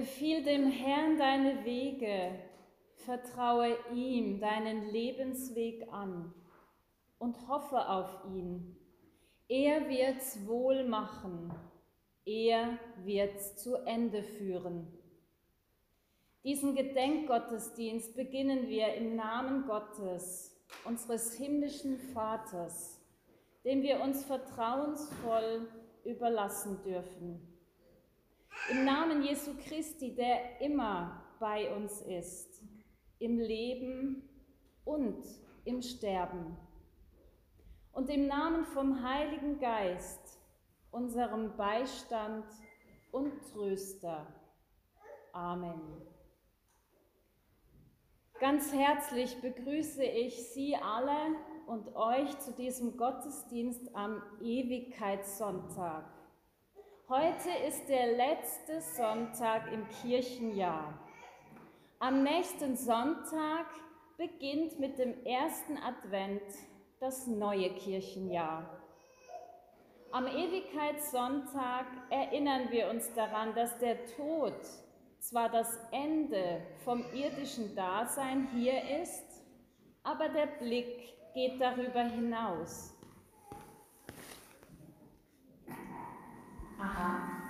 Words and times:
Befiehl 0.00 0.42
dem 0.42 0.70
Herrn 0.70 1.18
deine 1.18 1.62
Wege, 1.66 2.32
vertraue 3.04 3.76
ihm 3.92 4.40
deinen 4.40 4.88
Lebensweg 4.88 5.92
an 5.92 6.32
und 7.18 7.36
hoffe 7.48 7.86
auf 7.86 8.24
ihn. 8.34 8.78
Er 9.46 9.90
wird's 9.90 10.46
wohl 10.46 10.84
machen, 10.88 11.52
er 12.24 12.78
wird's 13.04 13.56
zu 13.56 13.76
Ende 13.84 14.22
führen. 14.22 14.86
Diesen 16.44 16.74
Gedenkgottesdienst 16.74 18.16
beginnen 18.16 18.68
wir 18.68 18.94
im 18.94 19.16
Namen 19.16 19.66
Gottes, 19.66 20.58
unseres 20.86 21.34
himmlischen 21.34 21.98
Vaters, 22.14 22.98
dem 23.66 23.82
wir 23.82 24.00
uns 24.00 24.24
vertrauensvoll 24.24 25.68
überlassen 26.04 26.82
dürfen. 26.84 27.49
Im 28.70 28.84
Namen 28.84 29.24
Jesu 29.24 29.56
Christi, 29.56 30.14
der 30.14 30.60
immer 30.60 31.24
bei 31.40 31.74
uns 31.74 32.02
ist, 32.02 32.62
im 33.18 33.36
Leben 33.36 34.22
und 34.84 35.24
im 35.64 35.82
Sterben. 35.82 36.56
Und 37.90 38.08
im 38.10 38.28
Namen 38.28 38.64
vom 38.64 39.02
Heiligen 39.02 39.58
Geist, 39.58 40.38
unserem 40.92 41.56
Beistand 41.56 42.44
und 43.10 43.32
Tröster. 43.52 44.26
Amen. 45.32 45.80
Ganz 48.38 48.72
herzlich 48.72 49.40
begrüße 49.40 50.04
ich 50.04 50.48
Sie 50.52 50.76
alle 50.76 51.34
und 51.66 51.96
euch 51.96 52.38
zu 52.38 52.52
diesem 52.52 52.96
Gottesdienst 52.96 53.96
am 53.96 54.22
Ewigkeitssonntag. 54.40 56.19
Heute 57.10 57.50
ist 57.66 57.88
der 57.88 58.12
letzte 58.12 58.80
Sonntag 58.80 59.72
im 59.72 59.84
Kirchenjahr. 59.88 60.96
Am 61.98 62.22
nächsten 62.22 62.76
Sonntag 62.76 63.66
beginnt 64.16 64.78
mit 64.78 64.96
dem 64.96 65.26
ersten 65.26 65.76
Advent 65.78 66.40
das 67.00 67.26
neue 67.26 67.70
Kirchenjahr. 67.70 68.80
Am 70.12 70.28
Ewigkeitssonntag 70.28 71.86
erinnern 72.10 72.70
wir 72.70 72.88
uns 72.90 73.12
daran, 73.14 73.56
dass 73.56 73.76
der 73.78 74.06
Tod 74.14 74.54
zwar 75.18 75.48
das 75.48 75.80
Ende 75.90 76.62
vom 76.84 77.04
irdischen 77.12 77.74
Dasein 77.74 78.46
hier 78.54 79.02
ist, 79.02 79.42
aber 80.04 80.28
der 80.28 80.46
Blick 80.46 81.12
geht 81.34 81.60
darüber 81.60 82.04
hinaus. 82.04 82.94
Aha. 86.80 87.40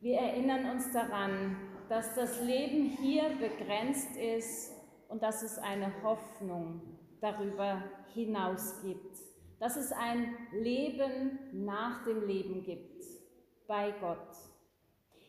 Wir 0.00 0.18
erinnern 0.20 0.70
uns 0.70 0.90
daran, 0.90 1.56
dass 1.90 2.14
das 2.14 2.40
Leben 2.40 2.96
hier 3.02 3.24
begrenzt 3.38 4.16
ist 4.16 4.72
und 5.08 5.22
dass 5.22 5.42
es 5.42 5.58
eine 5.58 5.92
Hoffnung 6.02 6.80
darüber 7.20 7.82
hinaus 8.14 8.80
gibt, 8.82 9.18
dass 9.60 9.76
es 9.76 9.92
ein 9.92 10.34
Leben 10.52 11.38
nach 11.52 12.04
dem 12.04 12.26
Leben 12.26 12.62
gibt 12.64 13.04
bei 13.66 13.92
Gott. 14.00 14.34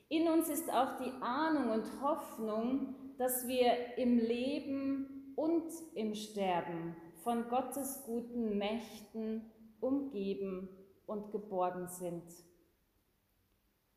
In 0.08 0.30
uns 0.30 0.48
ist 0.48 0.72
auch 0.72 0.96
die 0.98 1.12
Ahnung 1.22 1.72
und 1.72 2.02
Hoffnung, 2.02 2.96
dass 3.18 3.48
wir 3.50 3.98
im 3.98 4.18
Leben 4.18 5.19
und 5.40 5.72
im 5.96 6.16
Sterben 6.16 6.98
von 7.24 7.48
Gottes 7.48 8.04
guten 8.06 8.58
Mächten 8.58 9.50
umgeben 9.80 10.68
und 11.06 11.32
geborgen 11.32 11.88
sind. 11.88 12.26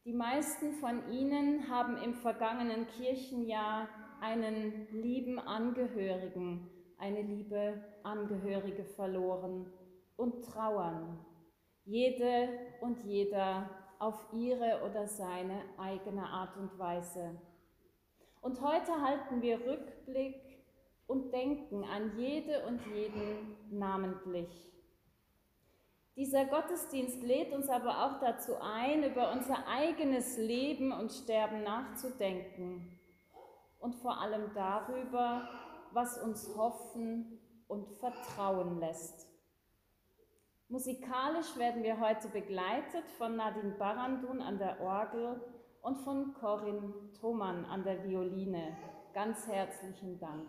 Die 0.05 0.12
meisten 0.12 0.75
von 0.75 1.11
Ihnen 1.11 1.69
haben 1.69 1.97
im 1.97 2.15
vergangenen 2.15 2.87
Kirchenjahr 2.87 3.89
einen 4.21 4.87
lieben 4.93 5.41
Angehörigen, 5.41 6.71
eine 6.99 7.23
liebe 7.23 7.83
Angehörige 8.05 8.85
verloren 8.85 9.67
und 10.15 10.45
trauern, 10.45 11.27
jede 11.85 12.50
und 12.81 13.00
jeder 13.03 13.69
auf 13.99 14.29
ihre 14.33 14.83
oder 14.88 15.09
seine 15.09 15.61
eigene 15.77 16.23
Art 16.23 16.56
und 16.56 16.79
Weise. 16.79 17.37
Und 18.43 18.61
heute 18.61 19.00
halten 19.00 19.43
wir 19.43 19.59
Rückblick 19.67 20.51
und 21.06 21.32
denken 21.32 21.84
an 21.84 22.16
jede 22.19 22.66
und 22.66 22.81
jeden 22.87 23.56
namentlich. 23.70 24.72
Dieser 26.16 26.44
Gottesdienst 26.44 27.22
lädt 27.22 27.52
uns 27.52 27.69
aber 27.69 28.04
auch 28.04 28.20
dazu 28.20 28.52
ein, 28.60 29.02
über 29.02 29.32
unser 29.32 29.66
eigenes 29.66 30.37
Leben 30.37 30.93
und 30.93 31.10
Sterben 31.10 31.62
nachzudenken 31.62 32.99
und 33.78 33.96
vor 33.96 34.20
allem 34.20 34.52
darüber, 34.54 35.49
was 35.93 36.22
uns 36.22 36.54
hoffen 36.56 37.40
und 37.66 37.88
vertrauen 37.99 38.78
lässt. 38.78 39.26
Musikalisch 40.69 41.56
werden 41.56 41.82
wir 41.82 42.00
heute 42.00 42.28
begleitet 42.28 43.10
von 43.19 43.37
Nadine 43.37 43.75
Barandun 43.78 44.40
an 44.40 44.58
der 44.58 44.81
Orgel 44.81 45.40
und 45.82 45.99
von 45.99 46.32
Corinne 46.34 46.94
Thomann 47.20 47.64
an 47.66 47.84
der 47.84 48.04
Violine. 48.04 48.76
Ganz 49.12 49.46
herzlichen 49.46 50.19
Dank. 50.19 50.49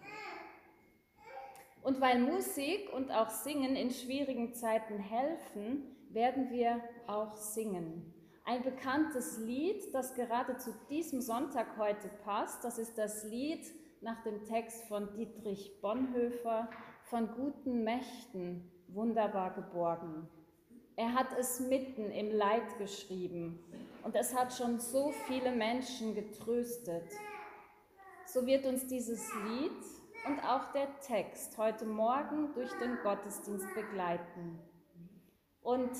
Und 1.83 1.99
weil 1.99 2.19
Musik 2.19 2.91
und 2.93 3.11
auch 3.11 3.29
Singen 3.29 3.75
in 3.75 3.91
schwierigen 3.91 4.53
Zeiten 4.53 4.97
helfen, 4.97 5.83
werden 6.09 6.49
wir 6.49 6.81
auch 7.07 7.35
singen. 7.35 8.13
Ein 8.45 8.63
bekanntes 8.63 9.37
Lied, 9.37 9.93
das 9.93 10.15
gerade 10.15 10.57
zu 10.57 10.73
diesem 10.89 11.21
Sonntag 11.21 11.77
heute 11.77 12.09
passt, 12.23 12.63
das 12.63 12.77
ist 12.77 12.97
das 12.97 13.25
Lied 13.25 13.65
nach 14.01 14.21
dem 14.23 14.43
Text 14.45 14.85
von 14.85 15.13
Dietrich 15.13 15.79
Bonhoeffer 15.81 16.69
von 17.03 17.29
guten 17.35 17.83
Mächten 17.83 18.69
wunderbar 18.87 19.53
geborgen. 19.53 20.27
Er 20.95 21.13
hat 21.13 21.37
es 21.37 21.59
mitten 21.59 22.11
im 22.11 22.31
Leid 22.31 22.77
geschrieben 22.77 23.59
und 24.03 24.15
es 24.15 24.35
hat 24.35 24.53
schon 24.53 24.79
so 24.79 25.11
viele 25.27 25.51
Menschen 25.51 26.13
getröstet. 26.13 27.09
So 28.25 28.45
wird 28.45 28.65
uns 28.65 28.87
dieses 28.87 29.27
Lied 29.47 30.02
und 30.25 30.39
auch 30.39 30.71
der 30.71 30.87
Text 30.99 31.57
heute 31.57 31.85
Morgen 31.85 32.53
durch 32.53 32.71
den 32.79 32.97
Gottesdienst 33.03 33.67
begleiten. 33.73 34.59
Und 35.61 35.91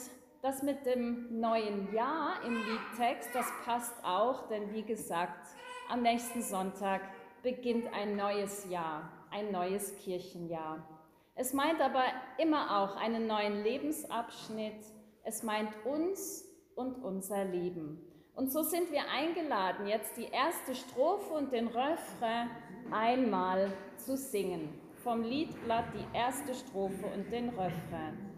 das 0.41 0.63
mit 0.63 0.85
dem 0.85 1.39
neuen 1.39 1.93
Jahr 1.93 2.41
im 2.45 2.55
Liedtext, 2.55 3.29
das 3.33 3.45
passt 3.65 3.93
auch, 4.03 4.47
denn 4.47 4.73
wie 4.73 4.83
gesagt, 4.83 5.47
am 5.89 6.01
nächsten 6.01 6.41
Sonntag 6.41 7.01
beginnt 7.41 7.93
ein 7.93 8.15
neues 8.15 8.69
Jahr, 8.69 9.09
ein 9.29 9.51
neues 9.51 9.97
Kirchenjahr. 9.97 10.87
Es 11.35 11.53
meint 11.53 11.81
aber 11.81 12.03
immer 12.37 12.79
auch 12.79 12.95
einen 12.95 13.27
neuen 13.27 13.63
Lebensabschnitt. 13.63 14.85
Es 15.23 15.43
meint 15.43 15.71
uns 15.85 16.45
und 16.75 17.03
unser 17.03 17.43
Leben. 17.43 17.99
Und 18.35 18.51
so 18.51 18.63
sind 18.63 18.91
wir 18.91 19.09
eingeladen, 19.09 19.87
jetzt 19.87 20.17
die 20.17 20.27
erste 20.27 20.75
Strophe 20.75 21.33
und 21.33 21.51
den 21.51 21.67
Refrain 21.67 22.49
einmal 22.91 23.71
zu 24.03 24.17
singen. 24.17 24.69
Vom 25.03 25.23
Liedblatt 25.23 25.85
die 25.93 26.17
erste 26.17 26.53
Strophe 26.53 27.05
und 27.15 27.31
den 27.31 27.49
Refrain. 27.49 28.32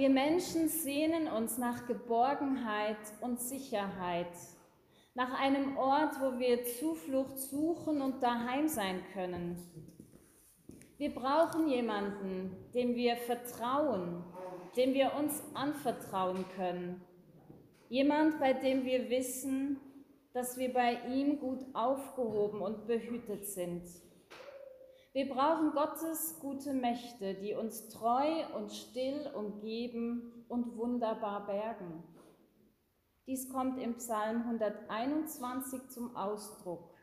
Wir 0.00 0.08
Menschen 0.08 0.70
sehnen 0.70 1.28
uns 1.28 1.58
nach 1.58 1.86
Geborgenheit 1.86 2.96
und 3.20 3.38
Sicherheit, 3.38 4.32
nach 5.12 5.38
einem 5.38 5.76
Ort, 5.76 6.14
wo 6.22 6.38
wir 6.38 6.64
Zuflucht 6.64 7.38
suchen 7.38 8.00
und 8.00 8.22
daheim 8.22 8.66
sein 8.66 9.02
können. 9.12 9.58
Wir 10.96 11.14
brauchen 11.14 11.68
jemanden, 11.68 12.56
dem 12.72 12.94
wir 12.94 13.14
vertrauen, 13.16 14.24
dem 14.74 14.94
wir 14.94 15.12
uns 15.18 15.42
anvertrauen 15.52 16.46
können. 16.56 17.02
Jemand, 17.90 18.40
bei 18.40 18.54
dem 18.54 18.86
wir 18.86 19.10
wissen, 19.10 19.78
dass 20.32 20.56
wir 20.56 20.72
bei 20.72 20.98
ihm 21.10 21.38
gut 21.38 21.60
aufgehoben 21.74 22.62
und 22.62 22.86
behütet 22.86 23.44
sind. 23.44 23.82
Wir 25.12 25.28
brauchen 25.28 25.72
Gottes 25.72 26.38
gute 26.40 26.72
Mächte, 26.72 27.34
die 27.34 27.54
uns 27.54 27.88
treu 27.88 28.46
und 28.56 28.70
still 28.70 29.28
umgeben 29.34 30.44
und 30.48 30.76
wunderbar 30.76 31.46
bergen. 31.46 32.04
Dies 33.26 33.48
kommt 33.48 33.80
im 33.80 33.96
Psalm 33.96 34.42
121 34.42 35.88
zum 35.88 36.14
Ausdruck. 36.14 36.94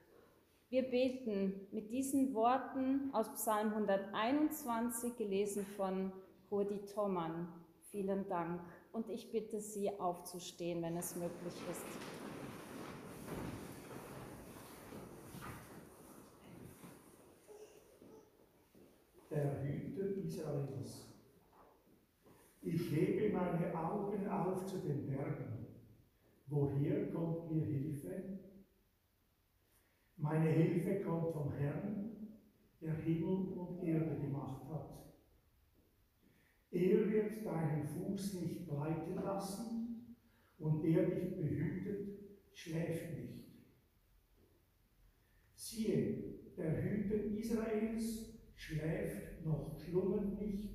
Wir 0.70 0.84
beten 0.84 1.68
mit 1.74 1.92
diesen 1.92 2.34
Worten 2.34 3.10
aus 3.14 3.30
Psalm 3.34 3.74
121, 3.74 5.18
gelesen 5.18 5.66
von 5.76 6.14
Rudi 6.50 6.86
Thomann. 6.86 7.50
Vielen 7.92 8.28
Dank 8.30 8.62
und 8.94 9.10
ich 9.10 9.34
bitte 9.34 9.60
Sie 9.60 9.90
aufzustehen, 10.00 10.82
wenn 10.82 10.96
es 10.96 11.18
möglich 11.18 11.56
ist. 11.70 12.17
Der 19.38 19.62
Hüter 19.62 20.17
Israels. 20.25 21.13
Ich 22.63 22.91
hebe 22.91 23.32
meine 23.36 23.72
Augen 23.77 24.27
auf 24.27 24.65
zu 24.65 24.79
den 24.79 25.06
Bergen. 25.06 25.67
Woher 26.48 27.12
kommt 27.12 27.51
mir 27.51 27.63
Hilfe? 27.63 28.39
Meine 30.17 30.50
Hilfe 30.50 31.01
kommt 31.01 31.34
vom 31.34 31.53
Herrn, 31.53 32.29
der 32.82 32.96
Himmel 32.96 33.53
und 33.53 33.84
Erde 33.84 34.20
gemacht 34.20 34.67
hat. 34.72 35.06
Er 36.72 37.08
wird 37.08 37.46
deinen 37.46 37.84
Fuß 37.84 38.41
nicht 38.41 38.67
gleiten 38.67 39.22
lassen 39.24 40.15
und 40.58 40.82
der 40.82 41.12
dich 41.12 41.36
behütet, 41.36 42.08
schläft 42.53 43.15
nicht. 43.20 43.46
Siehe, 45.53 46.24
der 46.58 46.82
Hüter 46.82 47.24
Israels 47.38 48.37
schläft 48.58 49.46
noch 49.46 49.78
schlummert 49.80 50.42
nicht. 50.42 50.70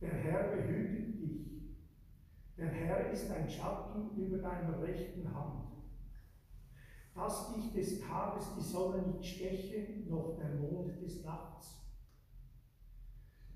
Der 0.00 0.14
Herr 0.14 0.56
behütet 0.56 1.20
dich. 1.20 1.76
Der 2.56 2.68
Herr 2.68 3.10
ist 3.10 3.30
ein 3.30 3.48
Schatten 3.48 4.16
über 4.16 4.38
deiner 4.38 4.80
rechten 4.80 5.32
Hand. 5.34 5.66
Dass 7.14 7.54
dich 7.54 7.72
des 7.72 8.00
Tages 8.00 8.46
die 8.56 8.62
Sonne 8.62 9.02
nicht 9.08 9.24
steche, 9.24 10.08
noch 10.08 10.38
der 10.38 10.54
Mond 10.54 11.02
des 11.02 11.22
Nachts. 11.24 11.82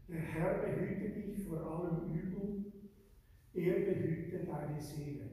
Der 0.09 0.21
Herr 0.21 0.59
behüte 0.59 1.21
dich 1.21 1.42
vor 1.47 1.61
allem 1.64 2.12
Übel, 2.12 2.73
er 3.54 3.75
behüte 3.80 4.45
deine 4.45 4.80
Seele. 4.80 5.30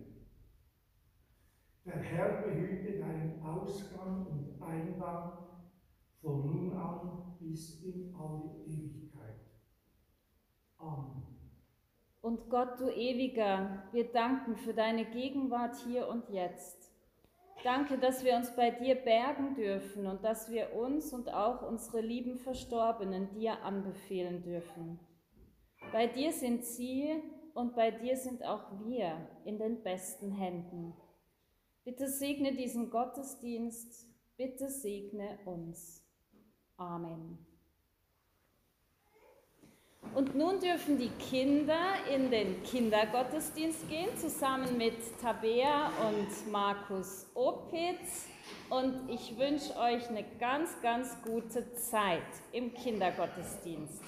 Der 1.86 1.98
Herr 1.98 2.42
behüte 2.44 3.00
deinen 3.00 3.44
Ausgang 3.44 4.26
und 4.28 4.62
Eingang 4.62 5.43
von 6.24 6.46
nun 6.46 6.72
an 6.77 7.36
bis 7.39 7.84
in 7.84 8.15
alle 8.15 8.63
Ewigkeit. 8.65 9.42
Amen. 10.77 11.24
Und 12.22 12.50
Gott, 12.50 12.80
du 12.80 12.89
Ewiger, 12.89 13.84
wir 13.92 14.10
danken 14.12 14.56
für 14.56 14.74
deine 14.74 15.06
Gegenwart 15.06 15.75
hier 15.86 16.08
und 16.08 16.30
jetzt. 16.30 16.92
Danke, 17.65 17.98
dass 17.98 18.24
wir 18.24 18.36
uns 18.36 18.56
bei 18.56 18.72
dir 18.72 18.96
bergen 18.96 19.56
dürfen 19.56 20.08
und 20.08 20.24
dass 20.24 20.50
wir 20.50 20.74
uns 20.74 21.13
und 21.13 21.34
auch 21.34 21.62
unsere 21.62 22.00
lieben 22.00 22.38
Verstorbenen 22.38 23.30
dir 23.32 23.62
anbefehlen 23.63 24.42
dürfen. 24.42 25.00
Bei 25.92 26.08
dir 26.08 26.32
sind 26.32 26.65
sie 26.65 27.22
und 27.53 27.75
bei 27.75 27.92
dir 27.92 28.15
sind 28.15 28.44
auch 28.46 28.80
wir 28.86 29.27
in 29.44 29.60
den 29.60 29.84
besten 29.84 30.32
Händen. 30.32 30.94
Bitte 31.84 32.08
segne 32.08 32.53
diesen 32.53 32.89
Gottesdienst, 32.89 34.08
bitte 34.38 34.70
segne 34.70 35.38
uns. 35.46 36.03
Amen. 36.77 37.38
Und 40.15 40.36
nun 40.36 40.60
dürfen 40.60 41.00
die 41.00 41.10
Kinder 41.10 41.96
in 42.13 42.30
den 42.30 42.62
Kindergottesdienst 42.63 43.89
gehen, 43.89 44.15
zusammen 44.15 44.77
mit 44.77 44.96
Tabea 45.20 45.92
und 46.08 46.51
Markus 46.51 47.25
Opitz. 47.34 48.27
Und 48.70 49.10
ich 49.10 49.38
wünsche 49.39 49.75
euch 49.75 50.08
eine 50.10 50.24
ganz, 50.39 50.80
ganz 50.84 51.18
gute 51.24 51.74
Zeit 51.74 52.22
im 52.51 52.74
Kindergottesdienst. 52.75 54.03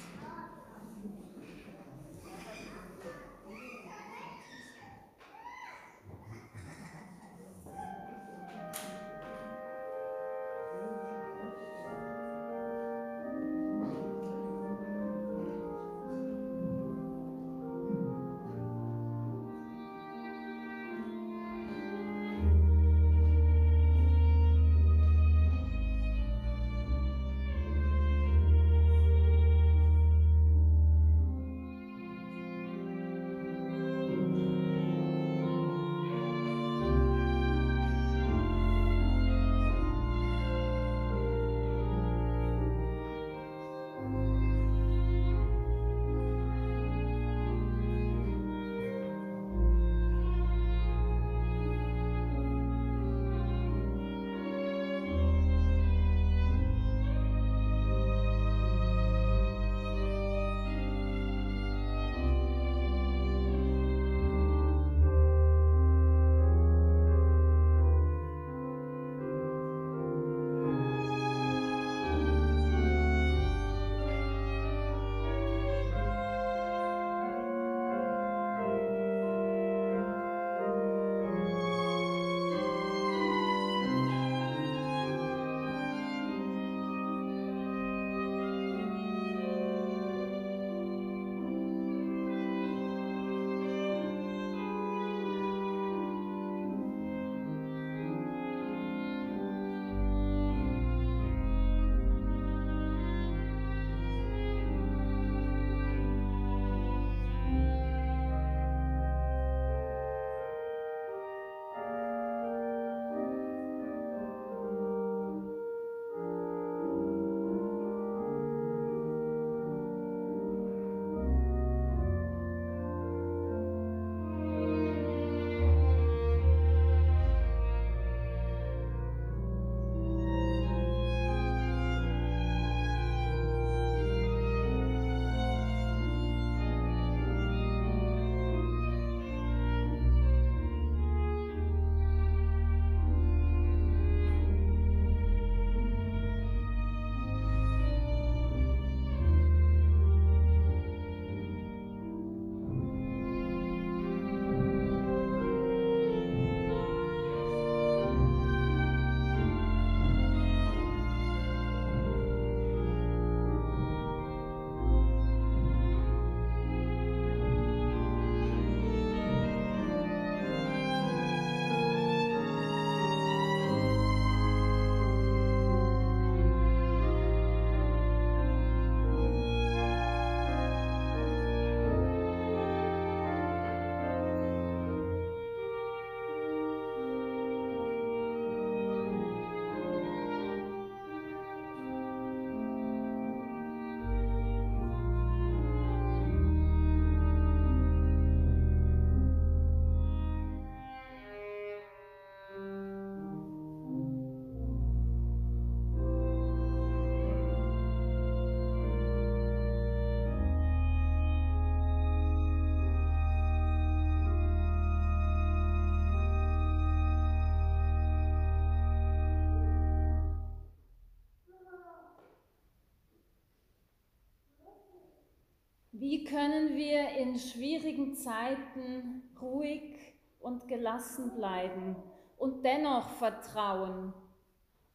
Wie 225.98 226.26
können 226.26 226.76
wir 226.76 227.08
in 227.12 227.40
schwierigen 227.40 228.16
Zeiten 228.16 229.24
ruhig 229.42 229.96
und 230.42 230.68
gelassen 230.68 231.34
bleiben 231.38 231.96
und 232.38 232.66
dennoch 232.66 233.12
vertrauen, 233.12 234.14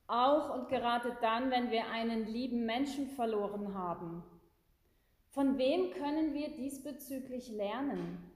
auch 0.06 0.54
und 0.54 0.68
gerade 0.68 1.16
dann, 1.22 1.50
wenn 1.50 1.70
wir 1.70 1.88
einen 1.88 2.26
lieben 2.26 2.66
Menschen 2.66 3.06
verloren 3.06 3.72
haben? 3.72 4.22
Von 5.30 5.56
wem 5.56 5.90
können 5.92 6.34
wir 6.34 6.54
diesbezüglich 6.54 7.50
lernen? 7.50 8.30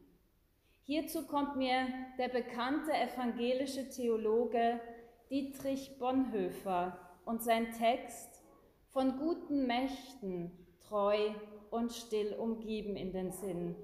Hierzu 0.85 1.27
kommt 1.27 1.57
mir 1.57 1.87
der 2.17 2.29
bekannte 2.29 2.95
evangelische 2.95 3.91
Theologe 3.91 4.81
Dietrich 5.29 5.99
Bonhoeffer 5.99 6.99
und 7.27 7.43
sein 7.43 7.73
Text 7.73 8.43
von 8.89 9.19
guten 9.19 9.67
Mächten 9.67 10.51
treu 10.81 11.35
und 11.75 11.93
still 11.93 12.35
umgeben 12.35 12.95
in 12.95 13.13
den 13.13 13.33
Sinn. 13.33 13.75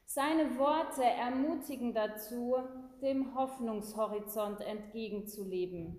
Seine 0.03 0.59
Worte 0.59 1.05
ermutigen 1.05 1.93
dazu, 1.93 2.57
dem 3.01 3.35
Hoffnungshorizont 3.35 4.61
entgegenzuleben. 4.61 5.97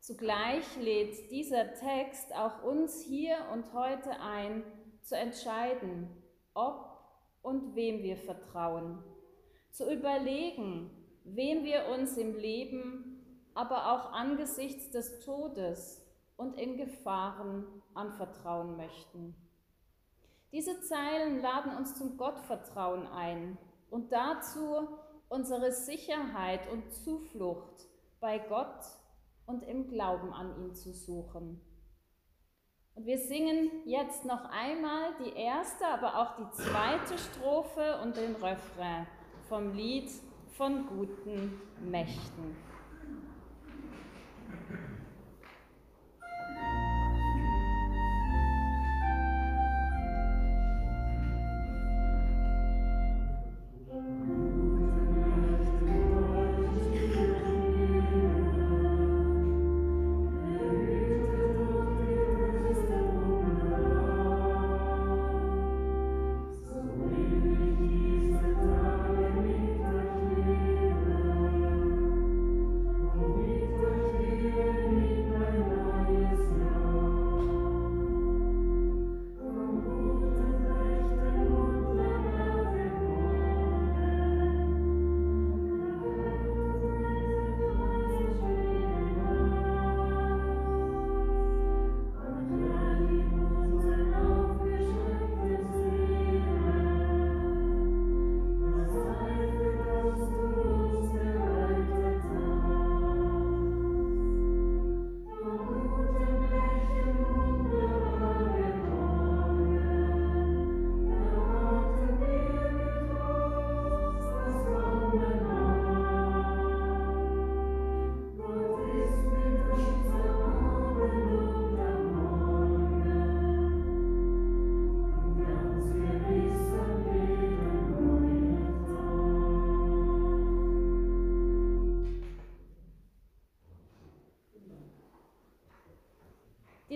Zugleich 0.00 0.64
lädt 0.76 1.30
dieser 1.30 1.74
Text 1.74 2.34
auch 2.34 2.62
uns 2.62 3.00
hier 3.00 3.36
und 3.52 3.72
heute 3.72 4.20
ein, 4.20 4.62
zu 5.00 5.16
entscheiden, 5.16 6.08
ob 6.54 6.90
und 7.42 7.74
wem 7.74 8.02
wir 8.02 8.16
vertrauen, 8.16 9.02
zu 9.70 9.90
überlegen, 9.92 10.90
wem 11.24 11.64
wir 11.64 11.86
uns 11.88 12.16
im 12.16 12.34
Leben, 12.34 13.50
aber 13.54 13.92
auch 13.92 14.12
angesichts 14.12 14.90
des 14.90 15.20
Todes 15.20 16.04
und 16.36 16.58
in 16.58 16.76
Gefahren 16.76 17.66
anvertrauen 17.94 18.76
möchten. 18.76 19.34
Diese 20.52 20.80
Zeilen 20.82 21.40
laden 21.40 21.76
uns 21.76 21.96
zum 21.96 22.16
Gottvertrauen 22.16 23.06
ein 23.06 23.58
und 23.90 24.12
dazu, 24.12 24.88
unsere 25.34 25.72
Sicherheit 25.72 26.60
und 26.70 26.94
Zuflucht 26.94 27.88
bei 28.20 28.38
Gott 28.38 28.84
und 29.46 29.64
im 29.64 29.88
Glauben 29.88 30.32
an 30.32 30.56
ihn 30.62 30.74
zu 30.76 30.92
suchen. 30.92 31.60
Und 32.94 33.06
wir 33.06 33.18
singen 33.18 33.68
jetzt 33.84 34.24
noch 34.24 34.44
einmal 34.44 35.10
die 35.24 35.36
erste, 35.36 35.86
aber 35.88 36.20
auch 36.20 36.36
die 36.36 36.62
zweite 36.62 37.18
Strophe 37.18 37.98
und 38.02 38.16
den 38.16 38.36
Refrain 38.36 39.08
vom 39.48 39.74
Lied 39.74 40.08
von 40.56 40.86
guten 40.86 41.60
Mächten. 41.80 42.56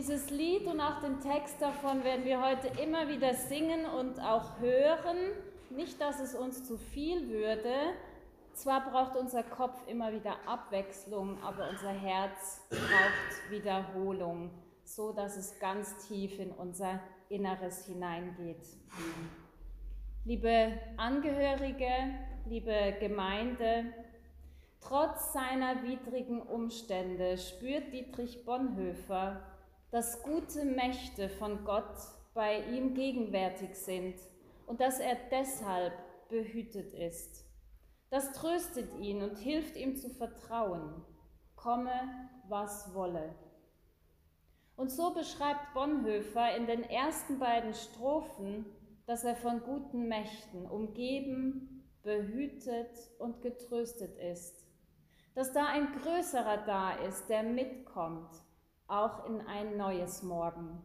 Dieses 0.09 0.31
Lied 0.31 0.67
und 0.67 0.81
auch 0.81 1.03
den 1.03 1.21
Text 1.21 1.61
davon 1.61 2.03
werden 2.03 2.25
wir 2.25 2.43
heute 2.43 2.69
immer 2.81 3.09
wieder 3.09 3.35
singen 3.35 3.85
und 3.85 4.19
auch 4.21 4.59
hören. 4.59 5.19
Nicht, 5.69 6.01
dass 6.01 6.19
es 6.19 6.35
uns 6.35 6.65
zu 6.65 6.79
viel 6.79 7.29
würde. 7.29 7.75
Zwar 8.55 8.89
braucht 8.89 9.17
unser 9.17 9.43
Kopf 9.43 9.87
immer 9.87 10.11
wieder 10.11 10.37
Abwechslung, 10.47 11.37
aber 11.43 11.69
unser 11.69 11.91
Herz 11.91 12.67
braucht 12.71 13.51
Wiederholung, 13.51 14.51
so 14.83 15.13
dass 15.13 15.37
es 15.37 15.59
ganz 15.59 16.09
tief 16.09 16.39
in 16.39 16.53
unser 16.53 17.01
Inneres 17.29 17.85
hineingeht. 17.85 18.65
Liebe 20.25 20.73
Angehörige, 20.97 21.91
liebe 22.47 22.97
Gemeinde, 22.99 23.93
trotz 24.81 25.35
seiner 25.35 25.83
widrigen 25.83 26.41
Umstände 26.41 27.37
spürt 27.37 27.93
Dietrich 27.93 28.47
Bonhoeffer, 28.47 29.43
dass 29.91 30.23
gute 30.23 30.65
Mächte 30.65 31.29
von 31.29 31.65
Gott 31.65 31.97
bei 32.35 32.63
ihm 32.67 32.95
gegenwärtig 32.95 33.75
sind 33.75 34.17
und 34.67 34.81
dass 34.81 35.01
er 35.01 35.17
deshalb 35.31 35.95
behütet 36.29 36.93
ist. 36.93 37.47
Das 38.11 38.33
tröstet 38.33 38.95
ihn 39.01 39.23
und 39.23 39.39
hilft 39.39 39.77
ihm 39.77 39.97
zu 39.97 40.11
vertrauen, 40.11 41.05
komme, 41.57 41.93
was 42.49 42.95
wolle. 42.95 43.35
Und 44.77 44.91
so 44.91 45.13
beschreibt 45.13 45.75
Bonhoeffer 45.75 46.55
in 46.57 46.67
den 46.67 46.85
ersten 46.85 47.39
beiden 47.39 47.75
Strophen, 47.75 48.65
dass 49.07 49.25
er 49.25 49.37
von 49.37 49.61
guten 49.61 50.07
Mächten 50.07 50.67
umgeben, 50.67 51.91
behütet 52.03 52.97
und 53.19 53.41
getröstet 53.43 54.17
ist, 54.19 54.67
dass 55.35 55.53
da 55.53 55.67
ein 55.67 55.93
Größerer 55.93 56.59
da 56.59 56.93
ist, 56.93 57.29
der 57.29 57.43
mitkommt 57.43 58.31
auch 58.89 59.25
in 59.27 59.41
ein 59.47 59.77
neues 59.77 60.23
Morgen. 60.23 60.83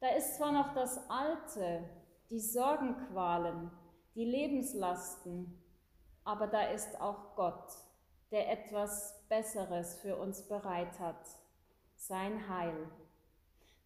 Da 0.00 0.10
ist 0.10 0.36
zwar 0.36 0.52
noch 0.52 0.74
das 0.74 1.10
Alte, 1.10 1.88
die 2.30 2.40
Sorgenqualen, 2.40 3.70
die 4.14 4.24
Lebenslasten, 4.24 5.60
aber 6.24 6.46
da 6.46 6.70
ist 6.70 7.00
auch 7.00 7.34
Gott, 7.34 7.72
der 8.30 8.52
etwas 8.52 9.26
Besseres 9.28 9.96
für 9.96 10.16
uns 10.16 10.46
bereit 10.46 11.00
hat, 11.00 11.24
sein 11.96 12.48
Heil, 12.48 12.88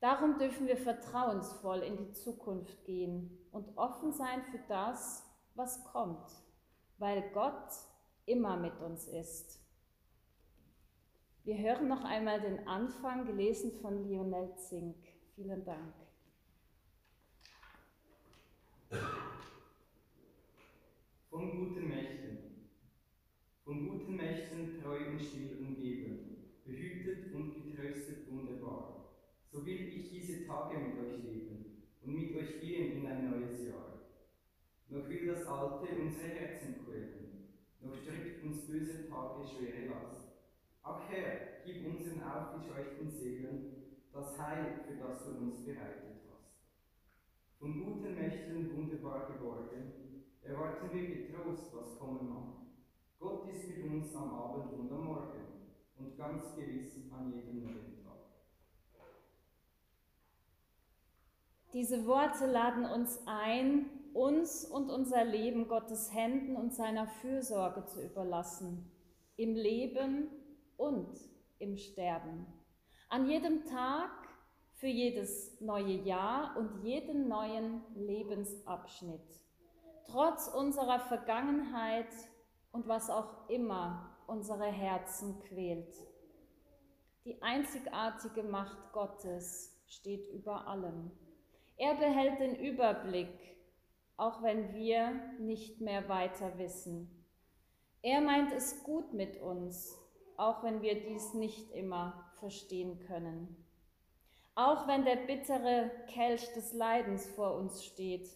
Darum 0.02 0.36
dürfen 0.36 0.66
wir 0.66 0.76
vertrauensvoll 0.76 1.78
in 1.84 1.96
die 1.96 2.12
Zukunft 2.12 2.84
gehen 2.84 3.38
und 3.52 3.78
offen 3.78 4.12
sein 4.12 4.42
für 4.50 4.58
das, 4.66 5.24
was 5.54 5.84
kommt, 5.84 6.28
weil 6.98 7.22
Gott 7.30 7.70
immer 8.26 8.56
mit 8.56 8.80
uns 8.80 9.06
ist. 9.06 9.61
Wir 11.44 11.58
hören 11.58 11.88
noch 11.88 12.04
einmal 12.04 12.40
den 12.40 12.68
Anfang, 12.68 13.26
gelesen 13.26 13.72
von 13.80 14.08
Lionel 14.08 14.54
Zink. 14.56 14.94
Vielen 15.34 15.64
Dank. 15.64 15.92
Von 21.30 21.50
guten 21.50 21.88
Mächten, 21.88 22.68
von 23.64 23.88
guten 23.88 24.16
Mächten 24.16 24.80
treu 24.80 25.08
und 25.08 25.20
still 25.20 25.58
umgeben, 25.58 26.52
behütet 26.64 27.34
und 27.34 27.54
getröstet 27.54 28.30
wunderbar. 28.30 29.08
So 29.50 29.66
will 29.66 29.88
ich 29.88 30.10
diese 30.10 30.46
Tage 30.46 30.78
mit 30.78 30.96
euch 30.96 31.24
leben 31.24 31.82
und 32.02 32.14
mit 32.14 32.36
euch 32.36 32.60
gehen 32.60 32.98
in 32.98 33.06
ein 33.08 33.30
neues 33.30 33.66
Jahr. 33.66 34.02
Noch 34.90 35.08
will 35.08 35.26
das 35.26 35.44
Alte 35.46 35.88
unsere 35.96 36.28
Herzen 36.28 36.84
quälen, 36.84 37.48
noch 37.80 37.96
drückt 37.96 38.44
uns 38.44 38.64
böse 38.66 39.08
Tage 39.08 39.44
schwere 39.44 39.88
Last. 39.88 40.21
Ach 40.82 41.00
Herr, 41.08 41.62
gib 41.64 41.86
unseren 41.86 42.22
aufgescheuchten 42.22 43.10
Seelen 43.10 43.82
das 44.12 44.38
Heil, 44.38 44.80
für 44.86 44.96
das 44.96 45.24
du 45.24 45.30
uns 45.38 45.64
bereitet 45.64 46.20
hast. 46.30 46.52
Von 47.58 47.84
guten 47.84 48.14
Mächten 48.14 48.76
wunderbar 48.76 49.28
geborgen, 49.32 50.24
erwarten 50.42 50.92
wir 50.92 51.08
getrost, 51.08 51.72
was 51.72 51.98
kommen 51.98 52.28
mag. 52.28 52.52
Gott 53.20 53.48
ist 53.48 53.68
mit 53.68 53.84
uns 53.84 54.14
am 54.16 54.34
Abend 54.34 54.72
und 54.72 54.90
am 54.90 55.04
Morgen 55.04 55.44
und 55.96 56.16
ganz 56.18 56.56
gewiss 56.56 56.94
an 57.12 57.32
jedem 57.32 57.62
neuen 57.62 58.02
Tag. 58.02 58.18
Diese 61.72 62.04
Worte 62.06 62.46
laden 62.46 62.84
uns 62.84 63.20
ein, 63.26 63.86
uns 64.12 64.64
und 64.64 64.90
unser 64.90 65.24
Leben 65.24 65.68
Gottes 65.68 66.12
Händen 66.12 66.56
und 66.56 66.74
seiner 66.74 67.06
Fürsorge 67.06 67.86
zu 67.86 68.04
überlassen, 68.04 68.90
im 69.36 69.54
Leben 69.54 70.28
und 70.82 71.16
im 71.60 71.76
Sterben. 71.76 72.44
An 73.08 73.28
jedem 73.28 73.64
Tag 73.64 74.10
für 74.72 74.88
jedes 74.88 75.60
neue 75.60 75.94
Jahr 76.02 76.56
und 76.56 76.82
jeden 76.82 77.28
neuen 77.28 77.82
Lebensabschnitt. 77.94 79.40
Trotz 80.06 80.48
unserer 80.48 80.98
Vergangenheit 80.98 82.12
und 82.72 82.88
was 82.88 83.10
auch 83.10 83.48
immer 83.48 84.18
unsere 84.26 84.66
Herzen 84.66 85.38
quält. 85.42 85.94
Die 87.24 87.40
einzigartige 87.40 88.42
Macht 88.42 88.92
Gottes 88.92 89.80
steht 89.86 90.26
über 90.32 90.66
allem. 90.66 91.12
Er 91.76 91.94
behält 91.94 92.40
den 92.40 92.56
Überblick, 92.56 93.56
auch 94.16 94.42
wenn 94.42 94.74
wir 94.74 95.12
nicht 95.38 95.80
mehr 95.80 96.08
weiter 96.08 96.58
wissen. 96.58 97.24
Er 98.02 98.20
meint 98.20 98.52
es 98.52 98.82
gut 98.82 99.12
mit 99.12 99.40
uns 99.40 100.01
auch 100.36 100.62
wenn 100.62 100.82
wir 100.82 101.00
dies 101.00 101.34
nicht 101.34 101.70
immer 101.72 102.30
verstehen 102.38 102.98
können. 103.06 103.56
Auch 104.54 104.86
wenn 104.86 105.04
der 105.04 105.16
bittere 105.16 105.90
Kelch 106.08 106.52
des 106.52 106.72
Leidens 106.72 107.26
vor 107.26 107.54
uns 107.54 107.84
steht, 107.84 108.28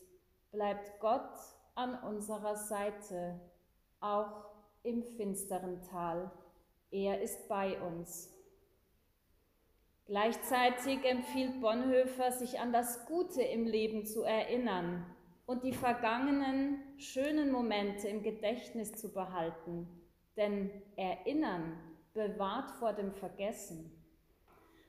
bleibt 0.51 0.99
Gott 1.01 1.31
an 1.75 1.95
unserer 2.03 2.57
Seite, 2.57 3.39
auch 4.01 4.47
im 4.83 5.03
finsteren 5.03 5.83
Tal. 5.83 6.31
Er 6.91 7.21
ist 7.21 7.49
bei 7.49 7.81
uns. 7.83 8.33
Gleichzeitig 10.07 11.05
empfiehlt 11.05 11.61
Bonhoeffer, 11.61 12.31
sich 12.31 12.61
an 12.61 12.73
das 12.73 13.07
Gute 13.07 13.43
im 13.43 13.67
Leben 13.67 14.07
zu 14.07 14.23
erinnern 14.23 15.05
und 15.47 15.65
die 15.65 15.73
vergangenen 15.73 16.81
schönen 16.97 17.51
Momente 17.51 18.09
im 18.09 18.23
Gedächtnis 18.23 18.93
zu 18.93 19.13
behalten. 19.13 20.06
Denn 20.37 20.71
Erinnern 20.97 21.79
bewahrt 22.13 22.71
vor 22.73 22.93
dem 22.93 23.13
Vergessen. 23.13 23.91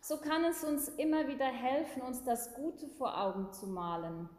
So 0.02 0.18
kann 0.18 0.46
es 0.46 0.64
uns 0.64 0.88
immer 0.88 1.28
wieder 1.28 1.48
helfen, 1.48 2.02
uns 2.02 2.24
das 2.24 2.54
Gute 2.56 2.88
vor 2.88 3.22
Augen 3.22 3.52
zu 3.52 3.68
malen. 3.68 4.30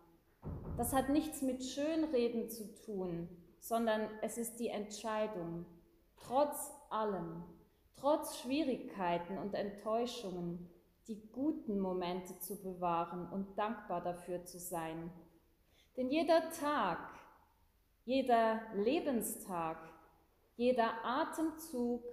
Das 0.77 0.94
hat 0.94 1.09
nichts 1.09 1.42
mit 1.42 1.62
Schönreden 1.64 2.49
zu 2.49 2.75
tun, 2.85 3.29
sondern 3.61 4.09
es 4.23 4.38
ist 4.38 4.61
die 4.61 4.68
Entscheidung, 4.68 5.66
trotz 6.16 6.73
allem, 6.88 7.42
trotz 7.97 8.38
Schwierigkeiten 8.38 9.38
und 9.38 9.55
Enttäuschungen, 9.55 10.71
die 11.09 11.21
guten 11.33 11.81
Momente 11.81 12.38
zu 12.38 12.62
bewahren 12.62 13.29
und 13.31 13.59
dankbar 13.59 14.03
dafür 14.03 14.44
zu 14.44 14.59
sein. 14.59 15.11
Denn 15.97 16.09
jeder 16.11 16.51
Tag, 16.51 16.99
jeder 18.05 18.61
Lebenstag, 18.75 19.79
jeder 20.59 21.05
Atemzug 21.05 22.05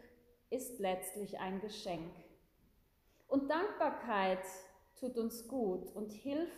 ist 0.52 0.78
letztlich 0.78 1.40
ein 1.40 1.60
Geschenk. 1.62 2.14
Und 3.28 3.50
Dankbarkeit 3.50 4.46
tut 5.00 5.18
uns 5.18 5.48
gut 5.48 5.90
und 5.96 6.12
hilft, 6.12 6.54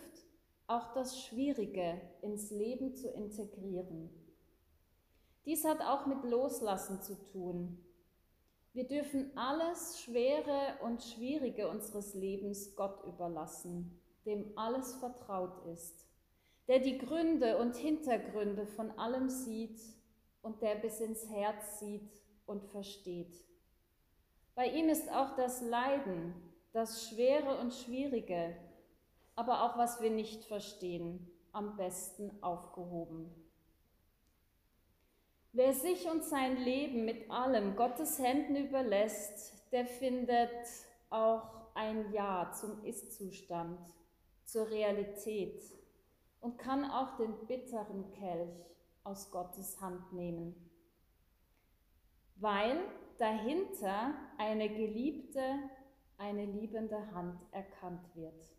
auch 0.66 0.92
das 0.92 1.18
Schwierige 1.18 1.98
ins 2.20 2.50
Leben 2.50 2.94
zu 2.94 3.08
integrieren. 3.08 4.10
Dies 5.46 5.64
hat 5.64 5.80
auch 5.80 6.04
mit 6.04 6.24
Loslassen 6.24 7.00
zu 7.00 7.14
tun. 7.32 7.82
Wir 8.74 8.86
dürfen 8.86 9.34
alles 9.34 10.02
Schwere 10.02 10.76
und 10.82 11.02
Schwierige 11.02 11.70
unseres 11.70 12.12
Lebens 12.12 12.76
Gott 12.76 13.02
überlassen, 13.06 13.98
dem 14.26 14.52
alles 14.58 14.94
vertraut 14.96 15.64
ist, 15.72 16.06
der 16.68 16.80
die 16.80 16.98
Gründe 16.98 17.56
und 17.56 17.76
Hintergründe 17.76 18.66
von 18.66 18.90
allem 18.98 19.30
sieht 19.30 19.80
und 20.42 20.62
der 20.62 20.76
bis 20.76 21.00
ins 21.00 21.28
Herz 21.28 21.80
sieht 21.80 22.10
und 22.46 22.64
versteht. 22.64 23.34
Bei 24.54 24.66
ihm 24.66 24.88
ist 24.88 25.10
auch 25.12 25.36
das 25.36 25.60
Leiden, 25.62 26.34
das 26.72 27.08
Schwere 27.08 27.58
und 27.60 27.72
Schwierige, 27.74 28.56
aber 29.36 29.64
auch 29.64 29.78
was 29.78 30.00
wir 30.00 30.10
nicht 30.10 30.44
verstehen, 30.44 31.30
am 31.52 31.76
besten 31.76 32.42
aufgehoben. 32.42 33.32
Wer 35.52 35.72
sich 35.72 36.08
und 36.10 36.24
sein 36.24 36.56
Leben 36.56 37.04
mit 37.04 37.30
allem 37.30 37.74
Gottes 37.74 38.18
Händen 38.18 38.56
überlässt, 38.56 39.72
der 39.72 39.86
findet 39.86 40.50
auch 41.10 41.48
ein 41.74 42.12
Ja 42.12 42.52
zum 42.52 42.84
Ist-Zustand, 42.84 43.78
zur 44.44 44.68
Realität 44.68 45.62
und 46.40 46.58
kann 46.58 46.90
auch 46.90 47.16
den 47.16 47.34
bitteren 47.46 48.10
Kelch 48.10 48.77
aus 49.04 49.30
Gottes 49.30 49.80
Hand 49.80 50.12
nehmen. 50.12 50.54
Weil 52.36 52.78
dahinter 53.18 54.14
eine 54.38 54.68
geliebte, 54.68 55.40
eine 56.16 56.46
liebende 56.46 57.12
Hand 57.12 57.40
erkannt 57.52 58.14
wird. 58.14 58.58